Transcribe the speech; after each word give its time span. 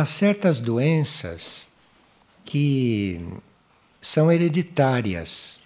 há 0.00 0.06
certas 0.06 0.58
doenças 0.60 1.68
que 2.42 3.20
são 4.00 4.32
hereditárias, 4.32 5.60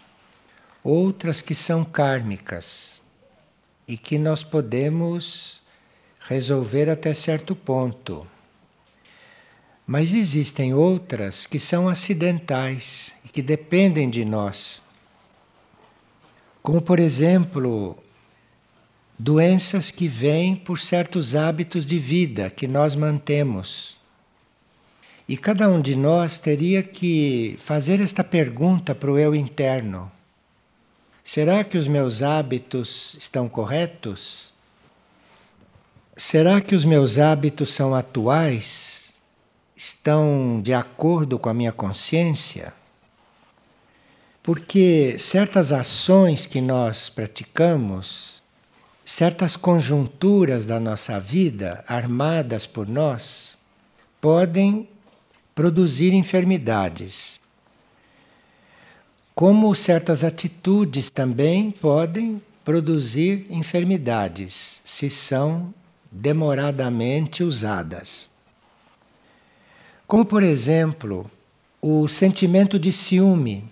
outras 0.83 1.41
que 1.41 1.55
são 1.55 1.85
kármicas 1.85 3.01
e 3.87 3.97
que 3.97 4.19
nós 4.19 4.43
podemos 4.43 5.63
resolver 6.19 6.91
até 6.91 7.15
certo 7.15 7.55
ponto. 7.55 8.27
Mas 9.87 10.13
existem 10.13 10.75
outras 10.75 11.47
que 11.47 11.61
são 11.61 11.89
acidentais 11.89 13.15
e 13.25 13.29
que 13.29 13.41
dependem 13.41 14.11
de 14.11 14.25
nós. 14.25 14.83
Como, 16.61 16.83
por 16.83 16.99
exemplo, 16.99 17.97
doenças 19.17 19.93
que 19.93 20.09
vêm 20.09 20.57
por 20.57 20.81
certos 20.81 21.37
hábitos 21.37 21.87
de 21.87 22.01
vida 22.01 22.51
que 22.51 22.67
nós 22.67 22.97
mantemos. 22.97 24.03
E 25.27 25.37
cada 25.37 25.71
um 25.71 25.81
de 25.81 25.97
nós 25.97 26.37
teria 26.37 26.83
que 26.83 27.57
fazer 27.59 28.01
esta 28.01 28.23
pergunta 28.23 28.95
para 28.95 29.11
o 29.11 29.19
eu 29.19 29.35
interno: 29.35 30.11
será 31.23 31.65
que 31.65 31.79
os 31.79 31.89
meus 31.89 32.23
hábitos 32.23 33.17
estão 33.19 33.49
corretos? 33.49 34.53
Será 36.17 36.61
que 36.61 36.77
os 36.77 36.85
meus 36.85 37.19
hábitos 37.19 37.73
são 37.73 37.95
atuais? 37.95 39.15
Estão 39.75 40.61
de 40.63 40.73
acordo 40.73 41.39
com 41.39 41.49
a 41.49 41.55
minha 41.55 41.73
consciência? 41.73 42.73
Porque 44.43 45.17
certas 45.19 45.73
ações 45.73 46.47
que 46.47 46.61
nós 46.61 47.09
praticamos, 47.09 48.43
certas 49.05 49.57
conjunturas 49.57 50.67
da 50.67 50.79
nossa 50.79 51.19
vida 51.19 51.83
armadas 51.89 52.67
por 52.67 52.87
nós, 52.87 53.57
podem 54.21 54.89
produzir 55.55 56.13
enfermidades. 56.13 57.41
Como 59.35 59.75
certas 59.75 60.25
atitudes 60.25 61.11
também 61.11 61.71
podem 61.71 62.43
produzir 62.65 63.47
enfermidades, 63.51 64.81
se 64.85 65.11
são 65.11 65.75
demoradamente 66.11 67.43
usadas. 67.43 68.31
Como, 70.07 70.25
por 70.25 70.43
exemplo, 70.43 71.31
o 71.81 72.07
sentimento 72.09 72.79
de 72.79 72.93
ciúme. 72.93 73.65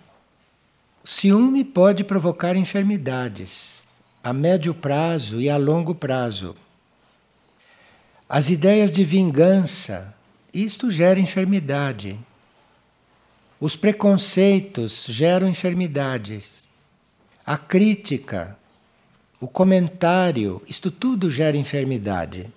ciúme 1.05 1.65
pode 1.65 2.05
provocar 2.05 2.57
enfermidades 2.57 3.83
a 4.23 4.33
médio 4.33 4.73
prazo 4.73 5.41
e 5.41 5.51
a 5.51 5.57
longo 5.57 5.95
prazo. 5.95 6.55
As 8.29 8.51
ideias 8.51 8.91
de 8.91 9.05
vingança 9.05 10.15
isto 10.53 10.91
gera 10.91 11.19
enfermidade. 11.19 12.19
Os 13.61 13.77
preconceitos 13.77 15.06
geram 15.08 15.48
enfermidades. 15.48 16.62
A 17.45 17.56
crítica, 17.56 18.56
o 19.41 19.48
comentário, 19.48 20.62
isto 20.69 20.91
tudo 20.91 21.30
gera 21.30 21.56
enfermidade. 21.56 22.53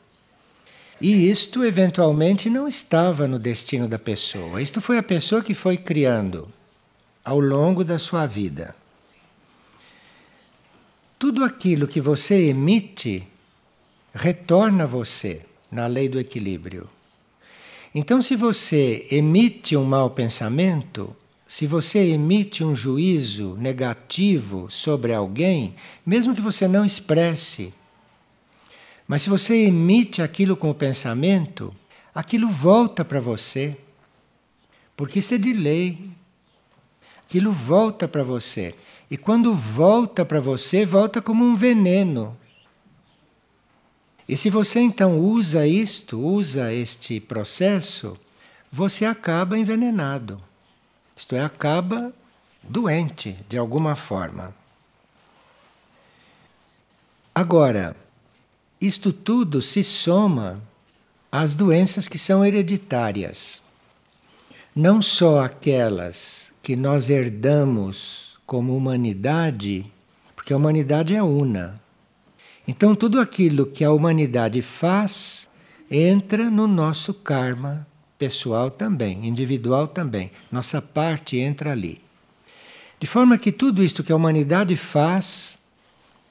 E 0.99 1.29
isto 1.29 1.63
eventualmente 1.63 2.49
não 2.49 2.67
estava 2.67 3.27
no 3.27 3.37
destino 3.37 3.87
da 3.87 3.99
pessoa. 3.99 4.61
Isto 4.61 4.81
foi 4.81 4.97
a 4.97 5.03
pessoa 5.03 5.43
que 5.43 5.53
foi 5.53 5.77
criando 5.77 6.47
ao 7.23 7.39
longo 7.39 7.83
da 7.83 7.99
sua 7.99 8.25
vida. 8.25 8.75
Tudo 11.17 11.43
aquilo 11.43 11.87
que 11.87 11.99
você 11.99 12.49
emite 12.49 13.27
retorna 14.13 14.83
a 14.83 14.87
você 14.87 15.41
na 15.71 15.87
lei 15.87 16.07
do 16.07 16.19
equilíbrio. 16.19 16.89
Então, 17.97 18.21
se 18.21 18.35
você 18.35 19.07
emite 19.09 19.77
um 19.77 19.85
mau 19.85 20.09
pensamento, 20.09 21.15
se 21.47 21.65
você 21.65 21.99
emite 22.09 22.61
um 22.61 22.75
juízo 22.75 23.55
negativo 23.57 24.69
sobre 24.69 25.13
alguém, 25.13 25.73
mesmo 26.05 26.35
que 26.35 26.41
você 26.41 26.67
não 26.67 26.83
expresse, 26.83 27.73
mas 29.07 29.21
se 29.21 29.29
você 29.29 29.55
emite 29.67 30.21
aquilo 30.21 30.57
com 30.57 30.69
o 30.69 30.75
pensamento, 30.75 31.73
aquilo 32.13 32.49
volta 32.49 33.05
para 33.05 33.21
você. 33.21 33.77
Porque 34.97 35.19
isso 35.19 35.33
é 35.33 35.37
de 35.37 35.53
lei. 35.53 36.09
Aquilo 37.25 37.53
volta 37.53 38.09
para 38.09 38.23
você. 38.23 38.75
E 39.09 39.15
quando 39.15 39.55
volta 39.55 40.25
para 40.25 40.41
você, 40.41 40.85
volta 40.85 41.21
como 41.21 41.45
um 41.45 41.55
veneno. 41.55 42.35
E 44.27 44.35
se 44.35 44.49
você 44.49 44.79
então 44.79 45.19
usa 45.19 45.67
isto, 45.67 46.19
usa 46.19 46.73
este 46.73 47.19
processo, 47.19 48.17
você 48.71 49.05
acaba 49.05 49.57
envenenado. 49.57 50.41
Isto 51.15 51.35
é, 51.35 51.43
acaba 51.43 52.11
doente 52.61 53.37
de 53.47 53.57
alguma 53.57 53.95
forma. 53.95 54.53
Agora, 57.33 57.95
isto 58.81 59.13
tudo 59.13 59.61
se 59.61 59.83
soma 59.83 60.61
às 61.31 61.53
doenças 61.53 62.07
que 62.07 62.17
são 62.17 62.43
hereditárias. 62.43 63.61
Não 64.75 65.01
só 65.01 65.43
aquelas 65.43 66.51
que 66.61 66.75
nós 66.75 67.09
herdamos 67.09 68.37
como 68.45 68.75
humanidade, 68.75 69.85
porque 70.35 70.51
a 70.51 70.57
humanidade 70.57 71.15
é 71.15 71.21
una. 71.21 71.79
Então, 72.67 72.95
tudo 72.95 73.19
aquilo 73.19 73.65
que 73.65 73.83
a 73.83 73.91
humanidade 73.91 74.61
faz 74.61 75.47
entra 75.89 76.49
no 76.49 76.67
nosso 76.67 77.13
karma 77.13 77.85
pessoal 78.17 78.71
também, 78.71 79.27
individual 79.27 79.87
também. 79.87 80.31
Nossa 80.51 80.81
parte 80.81 81.37
entra 81.37 81.71
ali. 81.71 82.01
De 82.99 83.05
forma 83.05 83.37
que 83.37 83.51
tudo 83.51 83.83
isto 83.83 84.03
que 84.03 84.11
a 84.11 84.15
humanidade 84.15 84.75
faz, 84.75 85.59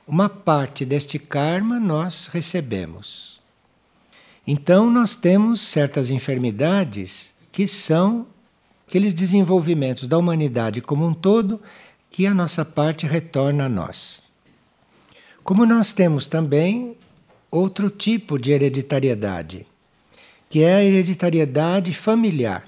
uma 0.08 0.28
parte 0.28 0.84
deste 0.84 1.18
karma 1.18 1.78
nós 1.78 2.26
recebemos. 2.26 3.40
Então, 4.46 4.90
nós 4.90 5.14
temos 5.14 5.60
certas 5.60 6.10
enfermidades 6.10 7.32
que 7.52 7.66
são 7.68 8.26
aqueles 8.88 9.14
desenvolvimentos 9.14 10.08
da 10.08 10.18
humanidade 10.18 10.80
como 10.80 11.06
um 11.06 11.14
todo 11.14 11.60
que 12.10 12.26
a 12.26 12.34
nossa 12.34 12.64
parte 12.64 13.06
retorna 13.06 13.66
a 13.66 13.68
nós. 13.68 14.23
Como 15.44 15.66
nós 15.66 15.92
temos 15.92 16.26
também 16.26 16.96
outro 17.50 17.90
tipo 17.90 18.38
de 18.38 18.50
hereditariedade, 18.50 19.66
que 20.48 20.62
é 20.62 20.76
a 20.76 20.82
hereditariedade 20.82 21.92
familiar. 21.92 22.66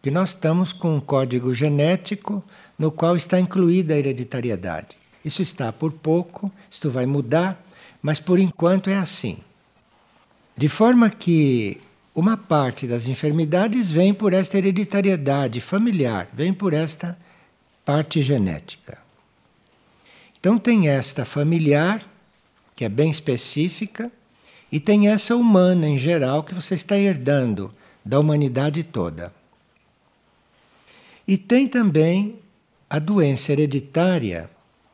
Que 0.00 0.10
nós 0.10 0.30
estamos 0.30 0.72
com 0.72 0.96
um 0.96 1.00
código 1.00 1.52
genético 1.54 2.42
no 2.78 2.90
qual 2.90 3.14
está 3.14 3.38
incluída 3.38 3.92
a 3.92 3.98
hereditariedade. 3.98 4.96
Isso 5.22 5.42
está 5.42 5.70
por 5.70 5.92
pouco, 5.92 6.50
isto 6.70 6.90
vai 6.90 7.04
mudar, 7.04 7.62
mas 8.00 8.18
por 8.18 8.38
enquanto 8.38 8.88
é 8.88 8.96
assim. 8.96 9.36
De 10.56 10.70
forma 10.70 11.10
que 11.10 11.78
uma 12.14 12.36
parte 12.36 12.86
das 12.86 13.06
enfermidades 13.06 13.90
vem 13.90 14.14
por 14.14 14.32
esta 14.32 14.56
hereditariedade 14.56 15.60
familiar, 15.60 16.30
vem 16.32 16.54
por 16.54 16.72
esta 16.72 17.18
parte 17.84 18.22
genética. 18.22 19.03
Então 20.44 20.58
tem 20.58 20.88
esta 20.90 21.24
familiar, 21.24 22.06
que 22.76 22.84
é 22.84 22.88
bem 22.90 23.08
específica, 23.08 24.12
e 24.70 24.78
tem 24.78 25.08
essa 25.08 25.34
humana 25.34 25.88
em 25.88 25.98
geral 25.98 26.44
que 26.44 26.54
você 26.54 26.74
está 26.74 26.98
herdando 26.98 27.72
da 28.04 28.20
humanidade 28.20 28.82
toda. 28.82 29.32
E 31.26 31.38
tem 31.38 31.66
também 31.66 32.40
a 32.90 32.98
doença 32.98 33.52
hereditária 33.52 34.50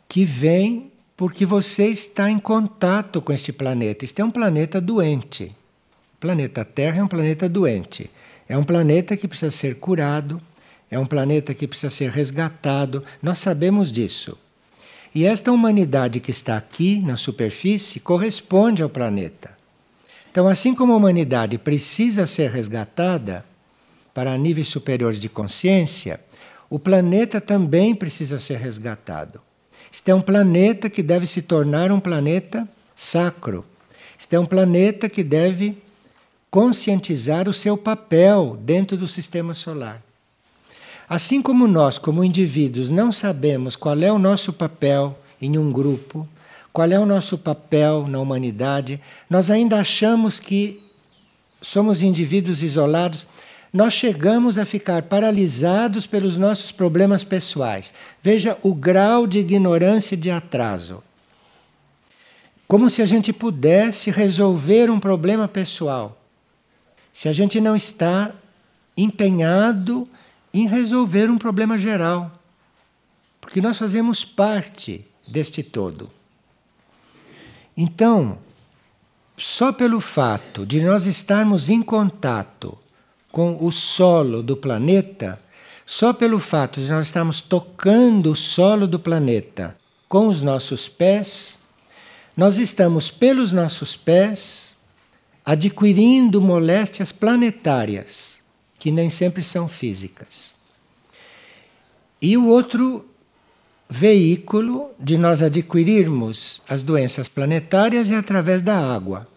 que 0.09 0.25
vem 0.25 0.93
porque 1.17 1.45
você 1.45 1.89
está 1.89 2.31
em 2.31 2.39
contato 2.39 3.21
com 3.21 3.33
este 3.33 3.53
planeta. 3.53 4.05
Este 4.05 4.23
é 4.23 4.25
um 4.25 4.31
planeta 4.31 4.81
doente. 4.81 5.47
O 6.15 6.21
planeta 6.21 6.65
Terra 6.65 7.01
é 7.01 7.03
um 7.03 7.09
planeta 7.09 7.49
doente. 7.49 8.09
É 8.49 8.57
um 8.57 8.63
planeta 8.63 9.17
que 9.17 9.27
precisa 9.27 9.51
ser 9.51 9.81
curado, 9.81 10.41
é 10.89 10.97
um 10.97 11.07
planeta 11.07 11.53
que 11.55 11.67
precisa 11.67 11.91
ser 11.91 12.13
resgatado. 12.13 13.03
Nós 13.21 13.41
sabemos 13.41 13.91
disso. 13.91 14.39
E 15.15 15.27
esta 15.27 15.51
humanidade 15.51 16.21
que 16.21 16.31
está 16.31 16.57
aqui 16.57 17.01
na 17.01 17.17
superfície 17.17 17.99
corresponde 17.99 18.83
ao 18.83 18.89
planeta. 18.89 19.51
Então, 20.31 20.47
assim 20.47 20.75
como 20.75 20.93
a 20.93 20.97
humanidade 20.97 21.59
precisa 21.59 22.27
ser 22.27 22.51
resgatada 22.51 23.45
para 24.15 24.39
níveis 24.39 24.69
superiores 24.69 25.19
de 25.19 25.29
consciência, 25.29 26.21
o 26.69 26.79
planeta 26.79 27.41
também 27.41 27.95
precisa 27.95 28.39
ser 28.39 28.59
resgatado. 28.59 29.41
Este 29.93 30.13
é 30.13 30.15
um 30.15 30.23
planeta 30.23 30.89
que 30.89 31.03
deve 31.03 31.27
se 31.27 31.43
tornar 31.43 31.91
um 31.91 31.99
planeta 31.99 32.69
sacro. 32.95 33.65
Este 34.17 34.37
é 34.37 34.39
um 34.39 34.47
planeta 34.47 35.09
que 35.09 35.25
deve 35.25 35.77
conscientizar 36.49 37.49
o 37.49 37.53
seu 37.53 37.77
papel 37.77 38.57
dentro 38.63 38.97
do 38.97 39.09
sistema 39.09 39.55
solar. 39.55 40.01
Assim 41.11 41.43
como 41.43 41.67
nós, 41.67 41.99
como 41.99 42.23
indivíduos, 42.23 42.89
não 42.89 43.11
sabemos 43.11 43.75
qual 43.75 43.99
é 43.99 44.13
o 44.13 44.19
nosso 44.19 44.53
papel 44.53 45.19
em 45.43 45.59
um 45.59 45.73
grupo, 45.73 46.29
qual 46.73 46.89
é 46.89 47.01
o 47.01 47.05
nosso 47.05 47.37
papel 47.37 48.07
na 48.07 48.21
humanidade, 48.21 49.01
nós 49.29 49.51
ainda 49.51 49.81
achamos 49.81 50.39
que 50.39 50.81
somos 51.61 52.01
indivíduos 52.01 52.63
isolados, 52.63 53.27
nós 53.73 53.93
chegamos 53.93 54.57
a 54.57 54.65
ficar 54.65 55.03
paralisados 55.03 56.07
pelos 56.07 56.37
nossos 56.37 56.71
problemas 56.71 57.25
pessoais. 57.25 57.93
Veja 58.23 58.57
o 58.63 58.73
grau 58.73 59.27
de 59.27 59.41
ignorância 59.41 60.15
e 60.15 60.19
de 60.19 60.31
atraso. 60.31 61.03
Como 62.69 62.89
se 62.89 63.03
a 63.03 63.07
gente 63.07 63.33
pudesse 63.33 64.13
resolver 64.13 64.89
um 64.89 65.01
problema 65.01 65.49
pessoal. 65.49 66.17
Se 67.13 67.29
a 67.29 67.33
gente 67.33 67.61
não 67.61 67.75
está 67.75 68.31
empenhado 68.97 70.07
em 70.53 70.67
resolver 70.67 71.31
um 71.31 71.39
problema 71.39 71.79
geral. 71.79 72.33
Porque 73.41 73.61
nós 73.61 73.79
fazemos 73.79 74.25
parte 74.25 75.05
deste 75.27 75.63
todo. 75.63 76.11
Então, 77.77 78.39
só 79.37 79.73
pelo 79.73 80.01
fato 80.01 80.67
de 80.67 80.83
nós 80.83 81.07
estarmos 81.07 81.71
em 81.71 81.81
contato 81.81 82.77
com 83.33 83.65
o 83.65 83.71
solo 83.71 84.43
do 84.43 84.57
planeta, 84.57 85.39
só 85.87 86.13
pelo 86.13 86.39
fato 86.39 86.81
de 86.81 86.91
nós 86.91 87.07
estarmos 87.07 87.41
tocando 87.41 88.33
o 88.33 88.37
solo 88.37 88.87
do 88.87 88.99
planeta 88.99 89.77
com 90.09 90.27
os 90.27 90.43
nossos 90.43 90.89
pés, 90.89 91.59
nós 92.37 92.59
estamos 92.59 93.11
pelos 93.11 93.53
nossos 93.53 93.97
pés 93.97 94.75
adquirindo 95.45 96.41
moléstias 96.41 97.13
planetárias, 97.13 98.40
que 98.81 98.91
nem 98.91 99.11
sempre 99.11 99.43
são 99.43 99.69
físicas. 99.69 100.57
E 102.21 102.37
o 102.37 102.47
outro 102.47 103.07
veículo 103.89 104.91
de 104.99 105.19
nós 105.19 105.43
adquirirmos 105.43 106.63
as 106.67 106.83
doenças 106.83 107.29
planetárias 107.29 108.11
é 108.11 108.17
através 108.17 108.63
da 108.63 108.79
água, 108.79 109.29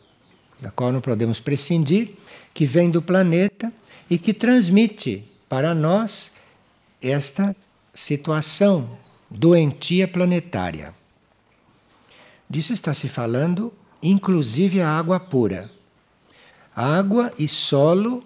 da 0.62 0.72
qual 0.72 0.92
não 0.92 1.02
podemos 1.02 1.40
prescindir, 1.40 2.14
que 2.54 2.66
vem 2.66 2.90
do 2.90 3.02
planeta 3.02 3.72
e 4.10 4.18
que 4.18 4.34
transmite 4.34 5.26
para 5.50 5.76
nós 5.76 6.32
esta 7.02 7.56
situação 7.94 8.98
doentia 9.30 10.08
planetária. 10.08 10.96
Disso 12.50 12.72
está 12.72 12.94
se 12.94 13.10
falando, 13.10 13.74
inclusive 14.02 14.80
a 14.80 14.90
água 14.90 15.20
pura. 15.20 15.70
Água 16.76 17.34
e 17.38 17.48
solo 17.48 18.24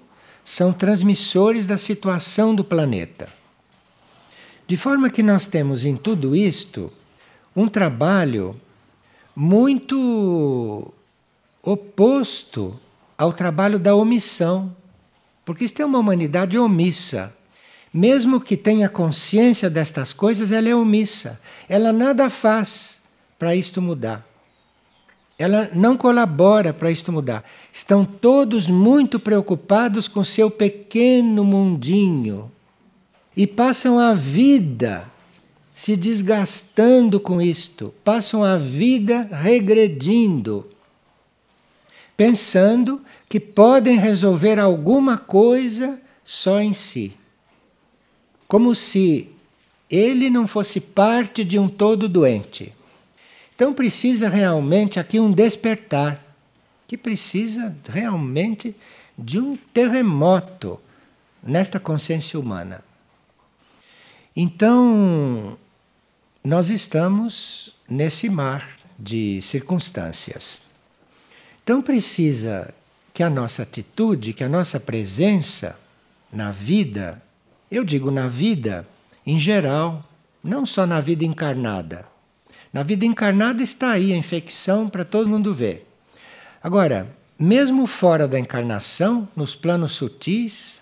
são 0.48 0.72
transmissores 0.72 1.68
da 1.68 1.76
situação 1.76 2.56
do 2.56 2.64
planeta. 2.64 3.28
De 4.66 4.78
forma 4.78 5.10
que 5.10 5.22
nós 5.22 5.46
temos 5.46 5.84
em 5.84 5.98
tudo 5.98 6.34
isto 6.34 6.90
um 7.54 7.68
trabalho 7.68 8.56
muito 9.36 10.90
oposto 11.62 12.80
ao 13.18 13.34
trabalho 13.34 13.78
da 13.78 13.94
omissão. 13.94 14.74
Porque 15.44 15.66
isto 15.66 15.82
é 15.82 15.86
uma 15.86 16.00
humanidade 16.00 16.58
omissa. 16.58 17.36
Mesmo 17.94 18.40
que 18.40 18.56
tenha 18.56 18.88
consciência 18.88 19.70
destas 19.70 20.14
coisas, 20.14 20.54
ela 20.54 20.70
é 20.70 20.76
omissa. 20.76 21.42
Ela 21.68 21.92
nada 21.92 22.30
faz 22.30 23.00
para 23.38 23.54
isto 23.54 23.82
mudar. 23.82 24.26
Ela 25.38 25.70
não 25.74 25.96
colabora 25.96 26.74
para 26.74 26.90
isto 26.90 27.12
mudar. 27.12 27.44
Estão 27.72 28.04
todos 28.04 28.68
muito 28.68 29.20
preocupados 29.20 30.08
com 30.08 30.24
seu 30.24 30.50
pequeno 30.50 31.44
mundinho 31.44 32.52
e 33.36 33.46
passam 33.46 34.00
a 34.00 34.14
vida 34.14 35.12
se 35.78 35.96
desgastando 35.96 37.20
com 37.20 37.40
isto, 37.40 37.94
passam 38.04 38.44
a 38.44 38.58
vida 38.58 39.30
regredindo, 39.32 40.68
pensando 42.18 43.00
que 43.30 43.40
podem 43.40 44.00
resolver 44.00 44.58
alguma 44.58 45.20
coisa 45.20 46.02
só 46.24 46.60
em 46.60 46.74
si. 46.74 47.16
Como 48.48 48.74
se 48.74 49.30
ele 49.88 50.32
não 50.32 50.48
fosse 50.48 50.82
parte 50.82 51.44
de 51.44 51.60
um 51.60 51.70
todo 51.70 52.10
doente. 52.10 52.74
Então 53.58 53.74
precisa 53.74 54.30
realmente 54.30 55.00
aqui 55.00 55.20
um 55.20 55.32
despertar, 55.32 56.24
que 56.88 56.96
precisa 56.96 57.76
realmente 57.90 58.76
de 59.18 59.40
um 59.40 59.58
terremoto 59.74 60.80
nesta 61.42 61.80
consciência 61.80 62.40
humana. 62.40 62.84
Então, 64.36 65.58
nós 66.44 66.70
estamos 66.70 67.74
nesse 67.90 68.30
mar 68.30 68.78
de 69.00 69.42
circunstâncias. 69.42 70.62
Então 71.64 71.82
precisa 71.82 72.72
que 73.12 73.24
a 73.24 73.30
nossa 73.30 73.64
atitude, 73.64 74.34
que 74.34 74.44
a 74.44 74.50
nossa 74.50 74.80
presença 74.80 75.76
na 76.32 76.52
vida, 76.52 77.20
eu 77.72 77.84
digo 77.84 78.12
na 78.12 78.28
vida 78.28 78.88
em 79.26 79.40
geral, 79.40 80.08
não 80.44 80.64
só 80.64 80.86
na 80.86 81.02
vida 81.02 81.26
encarnada. 81.26 82.06
Na 82.72 82.84
vida 82.84 83.06
encarnada 83.06 83.64
está 83.64 83.92
aí 83.92 84.14
a 84.14 84.18
infecção 84.18 84.90
para 84.90 85.06
todo 85.06 85.30
mundo 85.30 85.54
ver. 85.54 85.88
Agora, 86.62 87.16
mesmo 87.40 87.86
fora 87.86 88.28
da 88.28 88.40
encarnação, 88.40 89.28
nos 89.36 89.56
planos 89.56 89.94
sutis, 89.94 90.82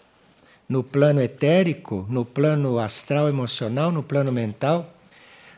no 0.68 0.84
plano 0.84 1.22
etérico, 1.22 2.06
no 2.10 2.26
plano 2.26 2.80
astral 2.80 3.30
emocional, 3.30 3.92
no 3.92 4.02
plano 4.02 4.32
mental, 4.32 4.94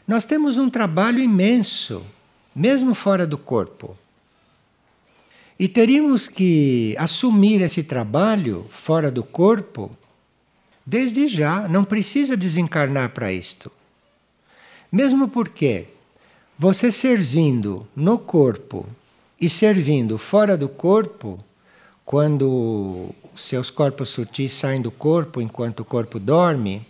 nós 0.08 0.26
temos 0.26 0.58
um 0.58 0.70
trabalho 0.70 1.20
imenso, 1.20 2.04
mesmo 2.56 2.94
fora 2.94 3.26
do 3.26 3.38
corpo. 3.38 3.98
E 5.60 5.68
teríamos 5.68 6.28
que 6.28 6.96
assumir 7.00 7.62
esse 7.62 7.84
trabalho 7.84 8.66
fora 8.70 9.10
do 9.10 9.24
corpo 9.24 9.92
desde 10.86 11.28
já, 11.28 11.68
não 11.68 11.84
precisa 11.84 12.38
desencarnar 12.38 13.10
para 13.10 13.34
isto. 13.34 13.70
Mesmo 14.90 15.28
porque 15.28 15.86
você 16.60 16.92
servindo 16.92 17.88
no 17.96 18.18
corpo 18.18 18.84
e 19.40 19.48
servindo 19.48 20.18
fora 20.18 20.58
do 20.58 20.68
corpo, 20.68 21.38
quando 22.04 23.10
seus 23.36 23.70
corpos 23.70 24.10
sutis 24.10 24.54
saem 24.54 24.82
do 24.82 24.90
corpo 24.90 25.40
enquanto 25.40 25.82
o 25.82 25.86
corpo 25.86 26.20
dorme, 26.20 26.84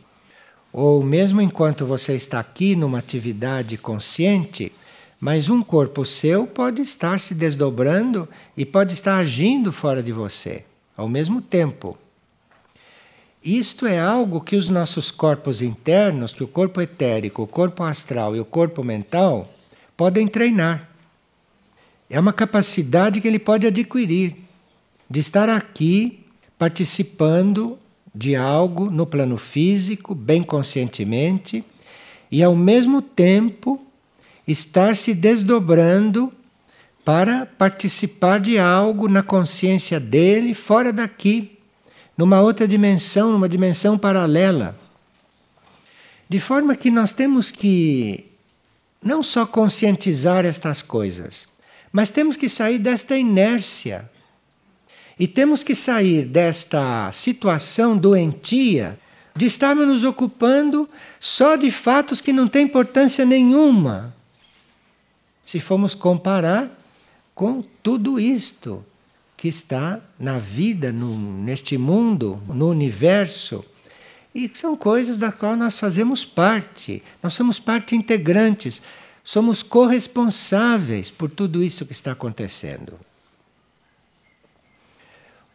ou 0.72 1.04
mesmo 1.04 1.42
enquanto 1.42 1.86
você 1.86 2.16
está 2.16 2.40
aqui 2.40 2.78
numa 2.78 3.00
atividade 3.00 3.78
consciente, 3.78 4.72
mas 5.20 5.50
um 5.50 5.62
corpo 5.62 6.06
seu 6.06 6.48
pode 6.48 6.82
estar 6.82 7.20
se 7.20 7.34
desdobrando 7.34 8.30
e 8.56 8.64
pode 8.64 8.94
estar 8.94 9.18
agindo 9.18 9.74
fora 9.74 10.02
de 10.02 10.14
você 10.14 10.64
ao 10.96 11.10
mesmo 11.10 11.42
tempo. 11.42 11.98
Isto 13.44 13.86
é 13.86 14.00
algo 14.00 14.40
que 14.40 14.56
os 14.56 14.70
nossos 14.70 15.12
corpos 15.12 15.62
internos, 15.62 16.32
que 16.32 16.44
o 16.44 16.48
corpo 16.48 16.80
etérico, 16.80 17.42
o 17.42 17.48
corpo 17.48 17.84
astral 17.84 18.34
e 18.34 18.40
o 18.40 18.46
corpo 18.46 18.84
mental 18.84 19.48
podem 19.98 20.28
treinar. 20.28 20.88
É 22.10 22.20
uma 22.20 22.32
capacidade 22.32 23.20
que 23.20 23.28
ele 23.28 23.40
pode 23.40 23.66
adquirir 23.68 24.36
de 25.10 25.20
estar 25.20 25.50
aqui 25.50 26.24
participando 26.58 27.78
de 28.14 28.36
algo 28.36 28.90
no 28.90 29.06
plano 29.06 29.38
físico, 29.38 30.16
bem 30.16 30.42
conscientemente, 30.42 31.64
e 32.32 32.44
ao 32.44 32.56
mesmo 32.56 33.02
tempo 33.02 33.82
estar 34.48 34.96
se 34.96 35.14
desdobrando 35.14 36.32
para 37.04 37.46
participar 37.46 38.40
de 38.40 38.58
algo 38.58 39.08
na 39.08 39.24
consciência 39.24 40.00
dele 40.00 40.54
fora 40.54 40.92
daqui, 40.92 41.58
numa 42.18 42.42
outra 42.42 42.68
dimensão, 42.68 43.32
numa 43.32 43.48
dimensão 43.48 43.98
paralela. 43.98 44.78
De 46.28 46.40
forma 46.40 46.76
que 46.76 46.92
nós 46.92 47.12
temos 47.12 47.52
que 47.52 48.27
não 49.02 49.22
só 49.22 49.46
conscientizar 49.46 50.46
estas 50.46 50.82
coisas, 50.82 51.48
mas 51.92 52.10
temos 52.10 52.36
que 52.36 52.50
sair 52.50 52.78
desta 52.78 53.18
inércia. 53.18 54.10
E 55.20 55.28
temos 55.28 55.64
que 55.64 55.76
sair 55.76 56.26
desta 56.26 57.12
situação 57.12 57.98
doentia 57.98 59.00
de 59.36 59.46
estarmos 59.46 59.88
nos 59.88 60.04
ocupando 60.04 60.88
só 61.20 61.56
de 61.56 61.72
fatos 61.72 62.22
que 62.22 62.32
não 62.32 62.48
têm 62.48 62.66
importância 62.66 63.26
nenhuma 63.26 64.16
se 65.48 65.62
formos 65.62 65.96
comparar 65.96 66.70
com 67.34 67.64
tudo 67.82 68.20
isto 68.20 68.84
que 69.38 69.48
está 69.48 70.02
na 70.20 70.38
vida, 70.38 70.92
no, 70.92 71.18
neste 71.18 71.78
mundo, 71.78 72.42
no 72.48 72.70
universo. 72.70 73.64
E 74.38 74.48
são 74.54 74.78
coisas 74.78 75.18
das 75.18 75.34
quais 75.34 75.58
nós 75.58 75.80
fazemos 75.80 76.24
parte, 76.24 77.02
nós 77.24 77.34
somos 77.34 77.58
parte 77.58 77.96
integrantes, 77.96 78.80
somos 79.24 79.64
corresponsáveis 79.64 81.10
por 81.10 81.28
tudo 81.28 81.64
isso 81.64 81.88
que 81.88 81.92
está 81.92 82.12
acontecendo. 82.12 83.00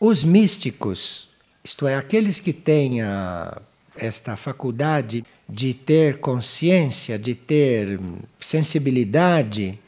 Os 0.01 0.25
místicos, 0.25 1.29
isto 1.63 1.87
é, 1.87 1.95
aqueles 1.95 2.41
que 2.41 2.53
têm 2.53 3.03
a, 3.03 3.63
esta 3.95 4.35
faculdade 4.35 5.25
de 5.49 5.75
ter 5.75 6.19
consciência, 6.19 7.17
de 7.17 7.37
ter 7.37 8.01
sensibilidade, 8.41 9.79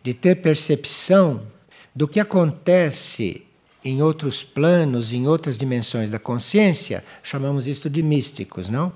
de 0.00 0.14
ter 0.14 0.36
percepção 0.36 1.44
do 1.92 2.06
que 2.06 2.20
acontece 2.20 3.43
em 3.84 4.00
outros 4.00 4.42
planos, 4.42 5.12
em 5.12 5.26
outras 5.26 5.58
dimensões 5.58 6.08
da 6.08 6.18
consciência, 6.18 7.04
chamamos 7.22 7.66
isto 7.66 7.90
de 7.90 8.02
místicos, 8.02 8.70
não? 8.70 8.92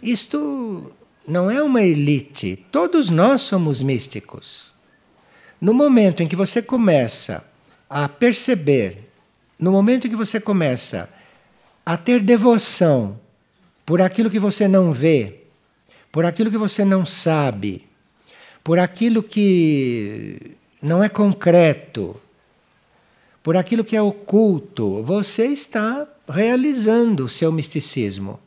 Isto 0.00 0.92
não 1.26 1.50
é 1.50 1.62
uma 1.62 1.82
elite, 1.82 2.64
todos 2.70 3.10
nós 3.10 3.40
somos 3.40 3.82
místicos. 3.82 4.72
No 5.60 5.74
momento 5.74 6.22
em 6.22 6.28
que 6.28 6.36
você 6.36 6.62
começa 6.62 7.44
a 7.90 8.08
perceber, 8.08 9.10
no 9.58 9.72
momento 9.72 10.06
em 10.06 10.10
que 10.10 10.16
você 10.16 10.38
começa 10.38 11.08
a 11.84 11.96
ter 11.96 12.20
devoção 12.20 13.18
por 13.84 14.00
aquilo 14.00 14.30
que 14.30 14.38
você 14.38 14.68
não 14.68 14.92
vê, 14.92 15.40
por 16.12 16.24
aquilo 16.24 16.50
que 16.50 16.58
você 16.58 16.84
não 16.84 17.04
sabe, 17.04 17.84
por 18.62 18.78
aquilo 18.78 19.22
que 19.22 20.56
não 20.80 21.02
é 21.02 21.08
concreto, 21.08 22.20
por 23.44 23.58
aquilo 23.58 23.84
que 23.84 23.94
é 23.94 24.00
oculto, 24.00 25.02
você 25.02 25.44
está 25.48 26.08
realizando 26.26 27.26
o 27.26 27.28
seu 27.28 27.52
misticismo. 27.52 28.40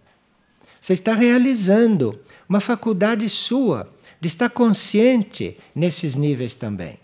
Você 0.82 0.94
está 0.94 1.14
realizando 1.14 2.20
uma 2.50 2.60
faculdade 2.60 3.30
sua 3.30 3.88
de 4.20 4.28
estar 4.28 4.50
consciente 4.50 5.56
nesses 5.76 6.16
níveis 6.16 6.56
também. 6.56 6.98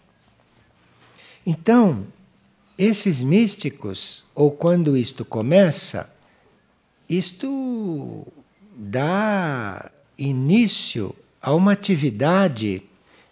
Então, 1.46 2.08
esses 2.80 3.22
místicos, 3.22 4.24
ou 4.34 4.50
quando 4.50 4.98
isto 4.98 5.24
começa, 5.24 6.12
isto 7.08 8.26
dá 8.76 9.92
início 10.18 11.16
a 11.40 11.54
uma 11.54 11.74
atividade 11.74 12.82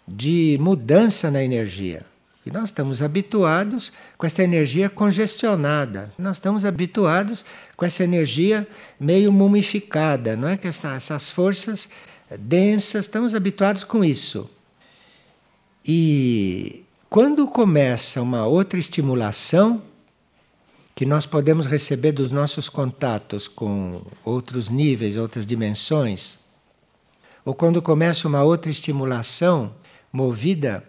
de 0.06 0.56
mudança 0.60 1.32
na 1.32 1.42
energia. 1.42 2.11
E 2.44 2.50
nós 2.50 2.64
estamos 2.64 3.00
habituados 3.00 3.92
com 4.18 4.26
essa 4.26 4.42
energia 4.42 4.90
congestionada. 4.90 6.12
Nós 6.18 6.36
estamos 6.36 6.64
habituados 6.64 7.44
com 7.76 7.84
essa 7.84 8.02
energia 8.02 8.66
meio 8.98 9.32
mumificada, 9.32 10.36
não 10.36 10.48
é? 10.48 10.56
Que 10.56 10.66
essa, 10.66 10.94
essas 10.94 11.30
forças 11.30 11.88
densas, 12.38 13.04
estamos 13.04 13.34
habituados 13.34 13.84
com 13.84 14.04
isso. 14.04 14.50
E 15.84 16.84
quando 17.08 17.46
começa 17.46 18.20
uma 18.20 18.46
outra 18.46 18.78
estimulação, 18.78 19.82
que 20.94 21.06
nós 21.06 21.26
podemos 21.26 21.66
receber 21.66 22.12
dos 22.12 22.30
nossos 22.30 22.68
contatos 22.68 23.48
com 23.48 24.02
outros 24.24 24.68
níveis, 24.68 25.16
outras 25.16 25.46
dimensões, 25.46 26.38
ou 27.44 27.54
quando 27.54 27.80
começa 27.80 28.28
uma 28.28 28.42
outra 28.42 28.70
estimulação 28.70 29.74
movida 30.12 30.84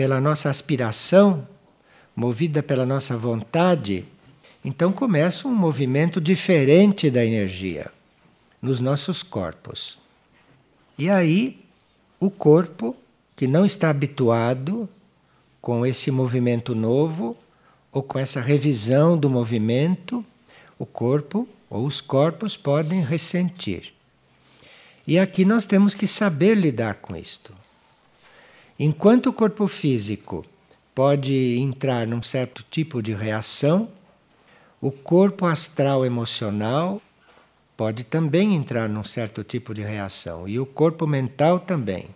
pela 0.00 0.18
nossa 0.18 0.48
aspiração, 0.48 1.46
movida 2.16 2.62
pela 2.62 2.86
nossa 2.86 3.18
vontade, 3.18 4.06
então 4.64 4.92
começa 4.92 5.46
um 5.46 5.54
movimento 5.54 6.18
diferente 6.22 7.10
da 7.10 7.22
energia 7.22 7.90
nos 8.62 8.80
nossos 8.80 9.22
corpos. 9.22 9.98
E 10.96 11.10
aí, 11.10 11.62
o 12.18 12.30
corpo, 12.30 12.96
que 13.36 13.46
não 13.46 13.66
está 13.66 13.90
habituado 13.90 14.88
com 15.60 15.84
esse 15.84 16.10
movimento 16.10 16.74
novo, 16.74 17.36
ou 17.92 18.02
com 18.02 18.18
essa 18.18 18.40
revisão 18.40 19.18
do 19.18 19.28
movimento, 19.28 20.24
o 20.78 20.86
corpo 20.86 21.46
ou 21.68 21.84
os 21.84 22.00
corpos 22.00 22.56
podem 22.56 23.02
ressentir. 23.02 23.92
E 25.06 25.18
aqui 25.18 25.44
nós 25.44 25.66
temos 25.66 25.92
que 25.92 26.06
saber 26.06 26.54
lidar 26.54 26.94
com 26.94 27.14
isto. 27.14 27.59
Enquanto 28.82 29.26
o 29.26 29.32
corpo 29.34 29.68
físico 29.68 30.42
pode 30.94 31.58
entrar 31.58 32.06
num 32.06 32.22
certo 32.22 32.64
tipo 32.70 33.02
de 33.02 33.12
reação, 33.12 33.90
o 34.80 34.90
corpo 34.90 35.44
astral 35.44 36.02
emocional 36.02 37.02
pode 37.76 38.04
também 38.04 38.54
entrar 38.54 38.88
num 38.88 39.04
certo 39.04 39.44
tipo 39.44 39.74
de 39.74 39.82
reação 39.82 40.48
e 40.48 40.58
o 40.58 40.64
corpo 40.64 41.06
mental 41.06 41.60
também. 41.60 42.06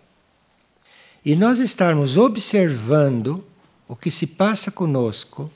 E 1.23 1.35
nós 1.35 1.59
estarmos 1.59 2.17
observando 2.17 3.45
o 3.87 3.95
que 3.95 4.09
se 4.09 4.25
passa 4.25 4.71
conosco 4.71 5.51